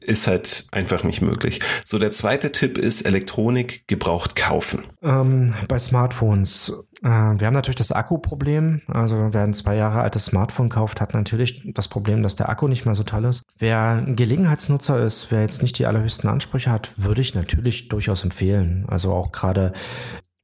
[0.00, 1.60] ist halt einfach nicht möglich.
[1.84, 4.82] So, der zweite Tipp ist Elektronik gebraucht kaufen.
[5.02, 6.72] Ähm, bei Smartphones
[7.02, 8.82] wir haben natürlich das Akkuproblem.
[8.86, 12.68] Also wer ein zwei Jahre altes Smartphone kauft, hat natürlich das Problem, dass der Akku
[12.68, 13.42] nicht mehr so toll ist.
[13.58, 18.22] Wer ein Gelegenheitsnutzer ist, wer jetzt nicht die allerhöchsten Ansprüche hat, würde ich natürlich durchaus
[18.22, 18.84] empfehlen.
[18.88, 19.72] Also auch gerade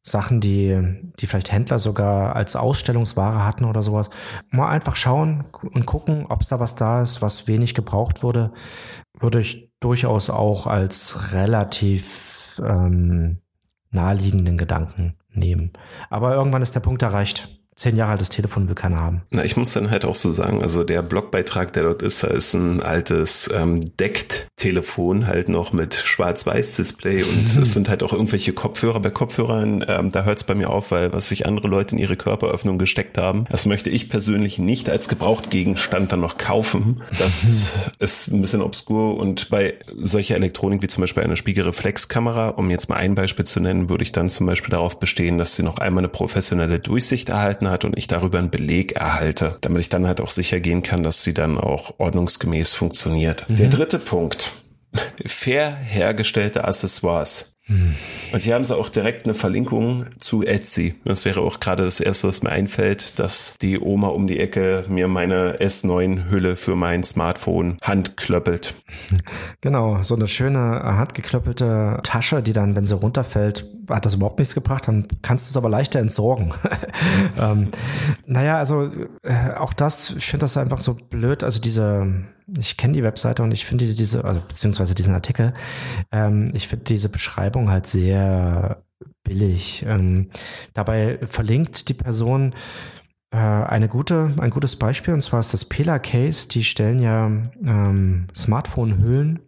[0.03, 0.81] Sachen, die,
[1.19, 4.11] die vielleicht Händler sogar als Ausstellungsware hatten oder sowas.
[4.51, 5.45] Mal einfach schauen
[5.75, 8.53] und gucken, ob es da was da ist, was wenig gebraucht wurde,
[9.19, 13.43] würde ich durchaus auch als relativ ähm,
[13.91, 15.73] naheliegenden Gedanken nehmen.
[16.11, 19.23] Aber irgendwann ist der Punkt erreicht, zehn Jahre altes Telefon will keiner haben.
[19.31, 22.29] Na, ich muss dann halt auch so sagen, also der Blogbeitrag, der dort ist, da
[22.29, 28.55] ist ein altes ähm, Deckt-Telefon halt noch mit Schwarz-Weiß-Display und es sind halt auch irgendwelche
[28.55, 29.01] Kopfhörer.
[29.01, 31.99] Bei Kopfhörern, ähm, da hört es bei mir auf, weil was sich andere Leute in
[31.99, 37.03] ihre Körperöffnung gesteckt haben, das möchte ich persönlich nicht als Gebrauchtgegenstand dann noch kaufen.
[37.19, 42.71] Das ist ein bisschen obskur und bei solcher Elektronik wie zum Beispiel eine Spiegelreflexkamera, um
[42.71, 45.63] jetzt mal ein Beispiel zu nennen, würde ich dann zum Beispiel darauf bestehen, dass sie
[45.63, 49.81] noch einmal eine professionelle Durchsicht erhalten gehalten hat und ich darüber einen Beleg erhalte, damit
[49.81, 53.49] ich dann halt auch sicher gehen kann, dass sie dann auch ordnungsgemäß funktioniert.
[53.49, 53.57] Mhm.
[53.57, 54.53] Der dritte Punkt.
[55.27, 57.56] Fair hergestellte Accessoires.
[57.69, 60.95] Und hier haben sie auch direkt eine Verlinkung zu Etsy.
[61.05, 64.85] Das wäre auch gerade das erste, was mir einfällt, dass die Oma um die Ecke
[64.89, 68.75] mir meine S9-Hülle für mein Smartphone handklöppelt.
[69.63, 74.55] Genau, so eine schöne handgeklöppelte Tasche, die dann, wenn sie runterfällt, hat das überhaupt nichts
[74.55, 76.53] gebracht, dann kannst du es aber leichter entsorgen.
[77.41, 77.69] ähm,
[78.27, 78.91] naja, also
[79.23, 81.43] äh, auch das, ich finde das einfach so blöd.
[81.43, 82.25] Also diese,
[82.59, 85.55] ich kenne die Webseite und ich finde diese, also beziehungsweise diesen Artikel,
[86.13, 88.83] ähm, ich finde diese Beschreibung halt sehr
[89.23, 89.85] billig.
[89.87, 90.31] Ähm,
[90.75, 92.55] dabei verlinkt die Person
[93.31, 96.49] äh, eine gute, ein gutes Beispiel, und zwar ist das Pela Case.
[96.49, 99.41] Die stellen ja ähm, Smartphone-Hüllen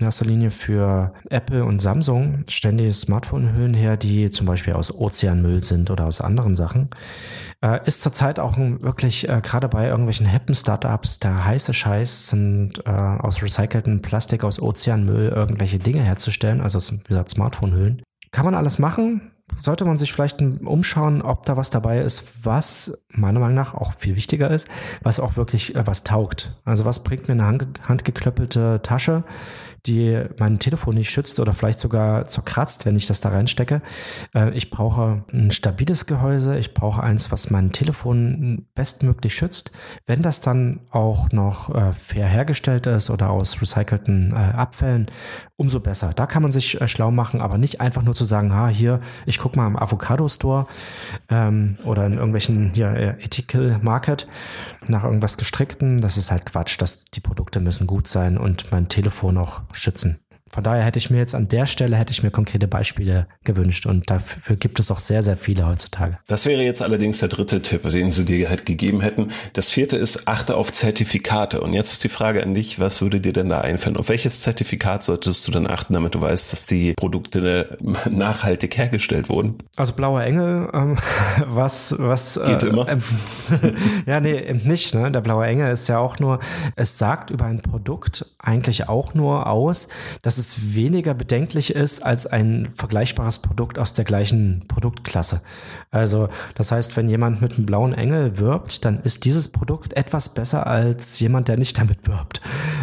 [0.00, 5.62] in erster Linie für Apple und Samsung ständige Smartphone-Hüllen her, die zum Beispiel aus Ozeanmüll
[5.62, 6.88] sind oder aus anderen Sachen.
[7.62, 12.82] Äh, ist zurzeit auch wirklich äh, gerade bei irgendwelchen hippen Startups der heiße Scheiß sind
[12.86, 18.02] äh, aus recyceltem Plastik aus Ozeanmüll irgendwelche Dinge herzustellen, also wie gesagt Smartphone-Hüllen.
[18.32, 23.04] Kann man alles machen, sollte man sich vielleicht umschauen, ob da was dabei ist, was
[23.10, 24.68] meiner Meinung nach auch viel wichtiger ist,
[25.02, 26.60] was auch wirklich äh, was taugt.
[26.64, 27.46] Also was bringt mir eine
[27.86, 29.24] handgeklöppelte Tasche,
[29.86, 33.82] die mein Telefon nicht schützt oder vielleicht sogar zerkratzt, wenn ich das da reinstecke.
[34.34, 39.72] Äh, ich brauche ein stabiles Gehäuse, ich brauche eins, was mein Telefon bestmöglich schützt.
[40.06, 45.06] Wenn das dann auch noch äh, fair hergestellt ist oder aus recycelten äh, Abfällen,
[45.56, 46.12] umso besser.
[46.14, 49.38] Da kann man sich schlau machen, aber nicht einfach nur zu sagen, ha, hier, ich
[49.38, 50.66] gucke mal im Avocado Store
[51.28, 54.26] ähm, oder in irgendwelchen hier, Ethical Market
[54.86, 56.00] nach irgendwas gestrickten.
[56.00, 56.80] Das ist halt Quatsch.
[56.80, 60.20] Das, die Produkte müssen gut sein und mein Telefon auch schützen.
[60.52, 63.86] Von daher hätte ich mir jetzt an der Stelle hätte ich mir konkrete Beispiele gewünscht
[63.86, 66.18] und dafür gibt es auch sehr, sehr viele heutzutage.
[66.26, 69.28] Das wäre jetzt allerdings der dritte Tipp, den sie dir halt gegeben hätten.
[69.52, 71.60] Das vierte ist, achte auf Zertifikate.
[71.60, 73.96] Und jetzt ist die Frage an dich, was würde dir denn da einfallen?
[73.96, 77.78] Auf welches Zertifikat solltest du dann achten, damit du weißt, dass die Produkte
[78.10, 79.58] nachhaltig hergestellt wurden?
[79.76, 80.98] Also blauer Engel, ähm,
[81.46, 82.88] was, was geht äh, immer.
[82.88, 83.02] Ähm,
[84.06, 84.96] ja, nee, eben nicht.
[84.96, 85.12] Ne?
[85.12, 86.40] Der blaue Engel ist ja auch nur,
[86.74, 89.90] es sagt über ein Produkt eigentlich auch nur aus,
[90.22, 95.42] dass es weniger bedenklich ist als ein vergleichbares Produkt aus der gleichen Produktklasse.
[95.92, 100.34] Also das heißt, wenn jemand mit einem blauen Engel wirbt, dann ist dieses Produkt etwas
[100.34, 102.40] besser als jemand, der nicht damit wirbt.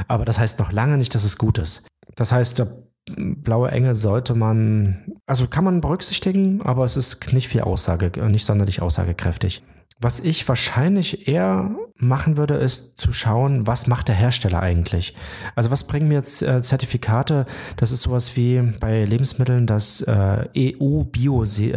[0.07, 1.87] Aber das heißt noch lange nicht, dass es gut ist.
[2.15, 2.67] Das heißt, der
[3.15, 8.45] blaue Engel sollte man, also kann man berücksichtigen, aber es ist nicht viel Aussage, nicht
[8.45, 9.63] sonderlich aussagekräftig.
[9.99, 15.15] Was ich wahrscheinlich eher machen würde, ist zu schauen, was macht der Hersteller eigentlich?
[15.55, 17.47] Also was bringen mir jetzt äh, Zertifikate?
[17.77, 21.73] Das ist sowas wie bei Lebensmitteln das äh, EU-Bio-Siegel.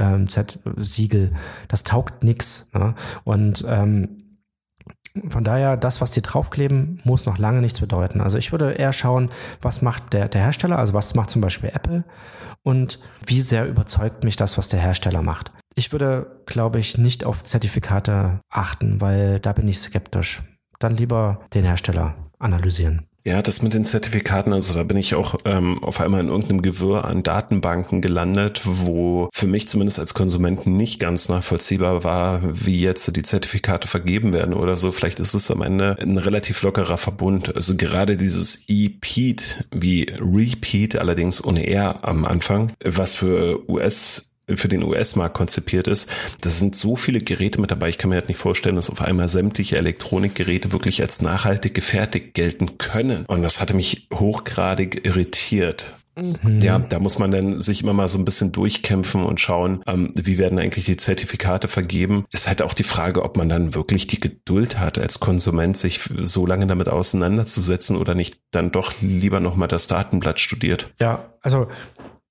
[1.24, 1.30] Äh,
[1.68, 2.70] das taugt nix.
[2.74, 2.94] Ne?
[3.24, 4.20] Und ähm,
[5.28, 8.20] von daher, das, was die draufkleben, muss noch lange nichts bedeuten.
[8.20, 9.30] Also ich würde eher schauen,
[9.62, 12.04] was macht der, der Hersteller, also was macht zum Beispiel Apple
[12.62, 15.52] und wie sehr überzeugt mich das, was der Hersteller macht.
[15.74, 20.42] Ich würde, glaube ich, nicht auf Zertifikate achten, weil da bin ich skeptisch.
[20.78, 23.06] Dann lieber den Hersteller analysieren.
[23.22, 26.62] Ja, das mit den Zertifikaten, also da bin ich auch ähm, auf einmal in irgendeinem
[26.62, 32.80] Gewirr an Datenbanken gelandet, wo für mich zumindest als Konsumenten nicht ganz nachvollziehbar war, wie
[32.80, 34.90] jetzt die Zertifikate vergeben werden oder so.
[34.90, 37.54] Vielleicht ist es am Ende ein relativ lockerer Verbund.
[37.54, 44.68] Also gerade dieses E-Peat wie Repeat, allerdings ohne R am Anfang, was für US für
[44.68, 46.08] den US-Markt konzipiert ist.
[46.40, 47.88] Da sind so viele Geräte mit dabei.
[47.88, 52.34] Ich kann mir halt nicht vorstellen, dass auf einmal sämtliche Elektronikgeräte wirklich als nachhaltig gefertigt
[52.34, 53.24] gelten können.
[53.26, 55.94] Und das hatte mich hochgradig irritiert.
[56.16, 56.60] Mhm.
[56.60, 60.12] Ja, da muss man dann sich immer mal so ein bisschen durchkämpfen und schauen, ähm,
[60.14, 62.24] wie werden eigentlich die Zertifikate vergeben.
[62.30, 66.00] Ist halt auch die Frage, ob man dann wirklich die Geduld hat, als Konsument sich
[66.22, 70.92] so lange damit auseinanderzusetzen oder nicht dann doch lieber nochmal das Datenblatt studiert.
[71.00, 71.68] Ja, also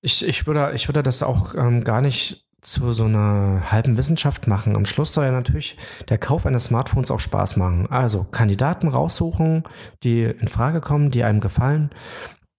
[0.01, 4.47] ich, ich, würde, ich würde das auch ähm, gar nicht zu so einer halben Wissenschaft
[4.47, 4.75] machen.
[4.75, 5.77] Am Schluss soll ja natürlich
[6.09, 7.87] der Kauf eines Smartphones auch Spaß machen.
[7.89, 9.63] Also Kandidaten raussuchen,
[10.03, 11.89] die in Frage kommen, die einem gefallen.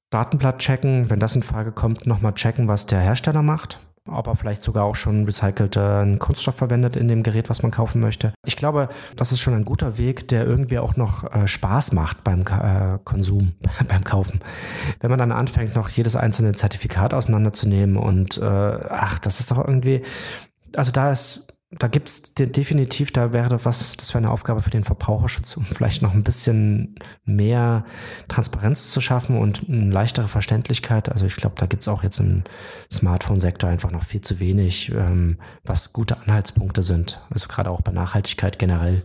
[0.09, 3.78] Datenblatt checken, wenn das in Frage kommt, nochmal checken, was der Hersteller macht
[4.09, 8.01] ob er vielleicht sogar auch schon recycelten Kunststoff verwendet in dem Gerät, was man kaufen
[8.01, 8.32] möchte.
[8.46, 12.24] Ich glaube, das ist schon ein guter Weg, der irgendwie auch noch äh, Spaß macht
[12.24, 13.53] beim äh, Konsum,
[13.88, 14.40] beim Kaufen.
[15.01, 19.59] Wenn man dann anfängt, noch jedes einzelne Zertifikat auseinanderzunehmen und äh, ach, das ist doch
[19.59, 20.03] irgendwie,
[20.74, 24.71] also da ist da gibt es definitiv, da wäre was, das wäre eine Aufgabe für
[24.71, 27.85] den Verbraucherschutz, um vielleicht noch ein bisschen mehr
[28.27, 31.09] Transparenz zu schaffen und eine leichtere Verständlichkeit.
[31.09, 32.43] Also ich glaube, da gibt es auch jetzt im
[32.93, 37.25] Smartphone-Sektor einfach noch viel zu wenig, ähm, was gute Anhaltspunkte sind.
[37.31, 39.05] Also gerade auch bei Nachhaltigkeit generell.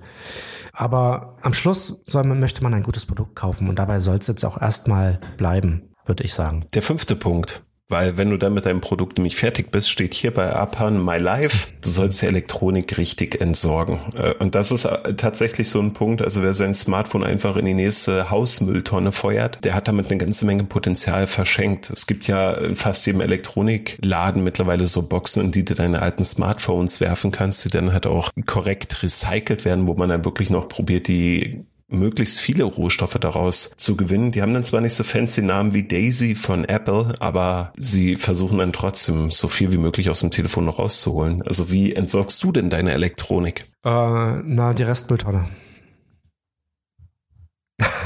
[0.74, 4.26] Aber am Schluss soll man, möchte man ein gutes Produkt kaufen und dabei soll es
[4.26, 6.66] jetzt auch erstmal bleiben, würde ich sagen.
[6.74, 7.64] Der fünfte Punkt.
[7.88, 11.20] Weil wenn du dann mit deinem Produkt nämlich fertig bist, steht hier bei Apan My
[11.20, 14.00] Life, du sollst die Elektronik richtig entsorgen.
[14.16, 17.66] Äh, und das ist äh, tatsächlich so ein Punkt, also wer sein Smartphone einfach in
[17.66, 21.92] die nächste Hausmülltonne feuert, der hat damit eine ganze Menge Potenzial verschenkt.
[21.92, 26.24] Es gibt ja in fast jedem Elektronikladen mittlerweile so Boxen, in die du deine alten
[26.24, 30.70] Smartphones werfen kannst, die dann halt auch korrekt recycelt werden, wo man dann wirklich noch
[30.70, 34.32] probiert, die möglichst viele Rohstoffe daraus zu gewinnen.
[34.32, 38.58] Die haben dann zwar nicht so fancy Namen wie Daisy von Apple, aber sie versuchen
[38.58, 41.44] dann trotzdem so viel wie möglich aus dem Telefon noch rauszuholen.
[41.44, 43.66] Also wie entsorgst du denn deine Elektronik?
[43.84, 45.48] Äh, na, die Restmülltonne.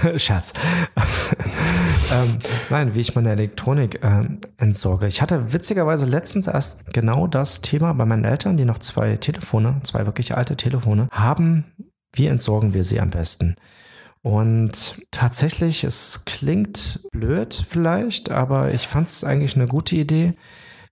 [0.18, 0.54] Scherz.
[2.12, 5.08] ähm, nein, wie ich meine Elektronik ähm, entsorge.
[5.08, 9.82] Ich hatte witzigerweise letztens erst genau das Thema bei meinen Eltern, die noch zwei Telefone,
[9.84, 11.66] zwei wirklich alte Telefone haben.
[12.14, 13.56] Wie entsorgen wir sie am besten?
[14.22, 20.34] Und tatsächlich, es klingt blöd vielleicht, aber ich fand es eigentlich eine gute Idee.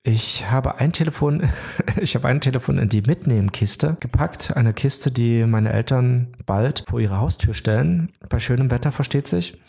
[0.04, 1.44] Ich habe ein Telefon,
[2.02, 4.56] ich habe ein Telefon in die Mitnehmkiste gepackt.
[4.56, 8.14] Eine Kiste, die meine Eltern bald vor ihre Haustür stellen.
[8.30, 9.60] Bei schönem Wetter versteht sich.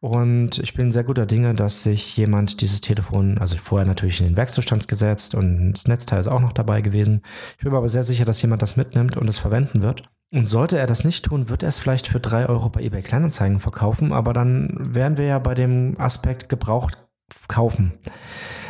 [0.00, 4.26] Und ich bin sehr guter Dinge, dass sich jemand dieses Telefon, also vorher natürlich in
[4.26, 7.22] den Werkzustand gesetzt und das Netzteil ist auch noch dabei gewesen.
[7.56, 10.02] Ich bin mir aber sehr sicher, dass jemand das mitnimmt und es verwenden wird.
[10.32, 13.02] Und sollte er das nicht tun, wird er es vielleicht für drei Euro bei eBay
[13.02, 17.04] Kleinanzeigen verkaufen, aber dann wären wir ja bei dem Aspekt gebraucht
[17.48, 17.94] kaufen.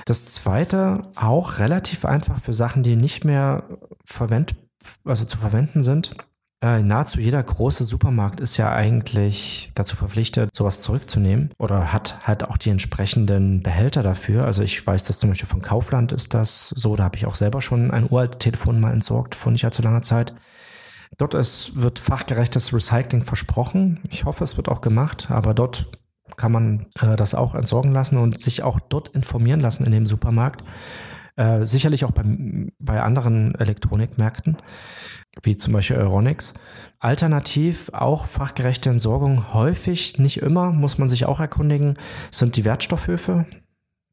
[0.04, 3.64] Das zweite, auch relativ einfach für Sachen, die nicht mehr
[4.04, 4.54] verwend,
[5.04, 6.14] also zu verwenden sind.
[6.62, 12.44] Äh, nahezu jeder große Supermarkt ist ja eigentlich dazu verpflichtet, sowas zurückzunehmen oder hat halt
[12.44, 14.44] auch die entsprechenden Behälter dafür.
[14.44, 17.34] Also ich weiß, dass zum Beispiel von Kaufland ist das so, da habe ich auch
[17.34, 20.34] selber schon ein uraltes Telefon mal entsorgt vor nicht allzu langer Zeit.
[21.18, 24.00] Dort ist, wird fachgerechtes Recycling versprochen.
[24.10, 25.88] Ich hoffe, es wird auch gemacht, aber dort
[26.36, 30.06] kann man äh, das auch entsorgen lassen und sich auch dort informieren lassen in dem
[30.06, 30.62] Supermarkt.
[31.36, 32.24] Äh, sicherlich auch bei,
[32.78, 34.56] bei anderen Elektronikmärkten,
[35.42, 36.54] wie zum Beispiel Euronix.
[36.98, 39.52] Alternativ auch fachgerechte Entsorgung.
[39.52, 41.98] Häufig, nicht immer, muss man sich auch erkundigen,
[42.30, 43.46] sind die Wertstoffhöfe,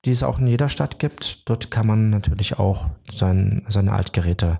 [0.04, 1.50] die es auch in jeder Stadt gibt.
[1.50, 4.60] Dort kann man natürlich auch sein, seine Altgeräte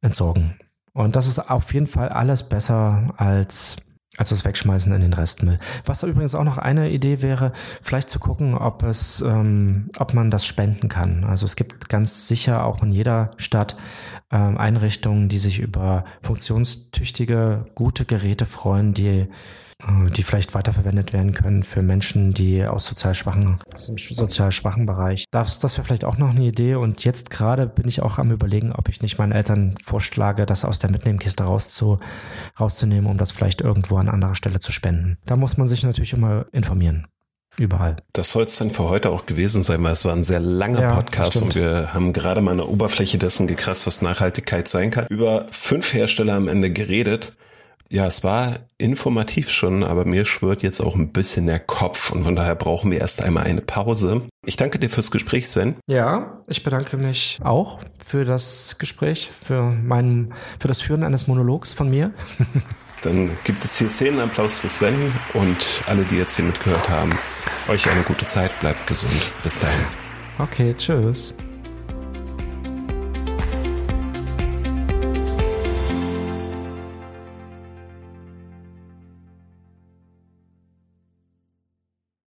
[0.00, 0.56] entsorgen.
[0.92, 3.76] Und das ist auf jeden Fall alles besser als
[4.18, 5.58] als das Wegschmeißen in den Restmüll.
[5.86, 10.30] Was übrigens auch noch eine Idee wäre, vielleicht zu gucken, ob es, ähm, ob man
[10.30, 11.24] das spenden kann.
[11.24, 13.76] Also es gibt ganz sicher auch in jeder Stadt
[14.30, 19.28] ähm, Einrichtungen, die sich über funktionstüchtige, gute Geräte freuen, die
[20.10, 24.86] die vielleicht weiterverwendet werden können für Menschen, die aus sozial schwachen, aus dem sozial schwachen
[24.86, 25.24] Bereich.
[25.30, 26.76] Das, das wäre vielleicht auch noch eine Idee.
[26.76, 30.64] Und jetzt gerade bin ich auch am überlegen, ob ich nicht meinen Eltern vorschlage, das
[30.64, 31.98] aus der Mitnehmkiste rauszu,
[32.58, 35.18] rauszunehmen, um das vielleicht irgendwo an anderer Stelle zu spenden.
[35.26, 37.06] Da muss man sich natürlich immer informieren.
[37.58, 37.96] Überall.
[38.14, 40.82] Das soll es dann für heute auch gewesen sein, weil es war ein sehr langer
[40.82, 45.06] ja, Podcast und wir haben gerade mal eine Oberfläche dessen gekratzt, was Nachhaltigkeit sein kann.
[45.10, 47.34] Über fünf Hersteller am Ende geredet.
[47.92, 52.24] Ja, es war informativ schon, aber mir schwört jetzt auch ein bisschen der Kopf und
[52.24, 54.22] von daher brauchen wir erst einmal eine Pause.
[54.46, 55.76] Ich danke dir fürs Gespräch, Sven.
[55.90, 61.74] Ja, ich bedanke mich auch für das Gespräch, für mein, für das Führen eines Monologs
[61.74, 62.12] von mir.
[63.02, 67.10] Dann gibt es hier Szenenapplaus für Sven und alle, die jetzt hier mitgehört haben.
[67.68, 69.12] Euch eine gute Zeit, bleibt gesund.
[69.42, 69.84] Bis dahin.
[70.38, 71.34] Okay, tschüss.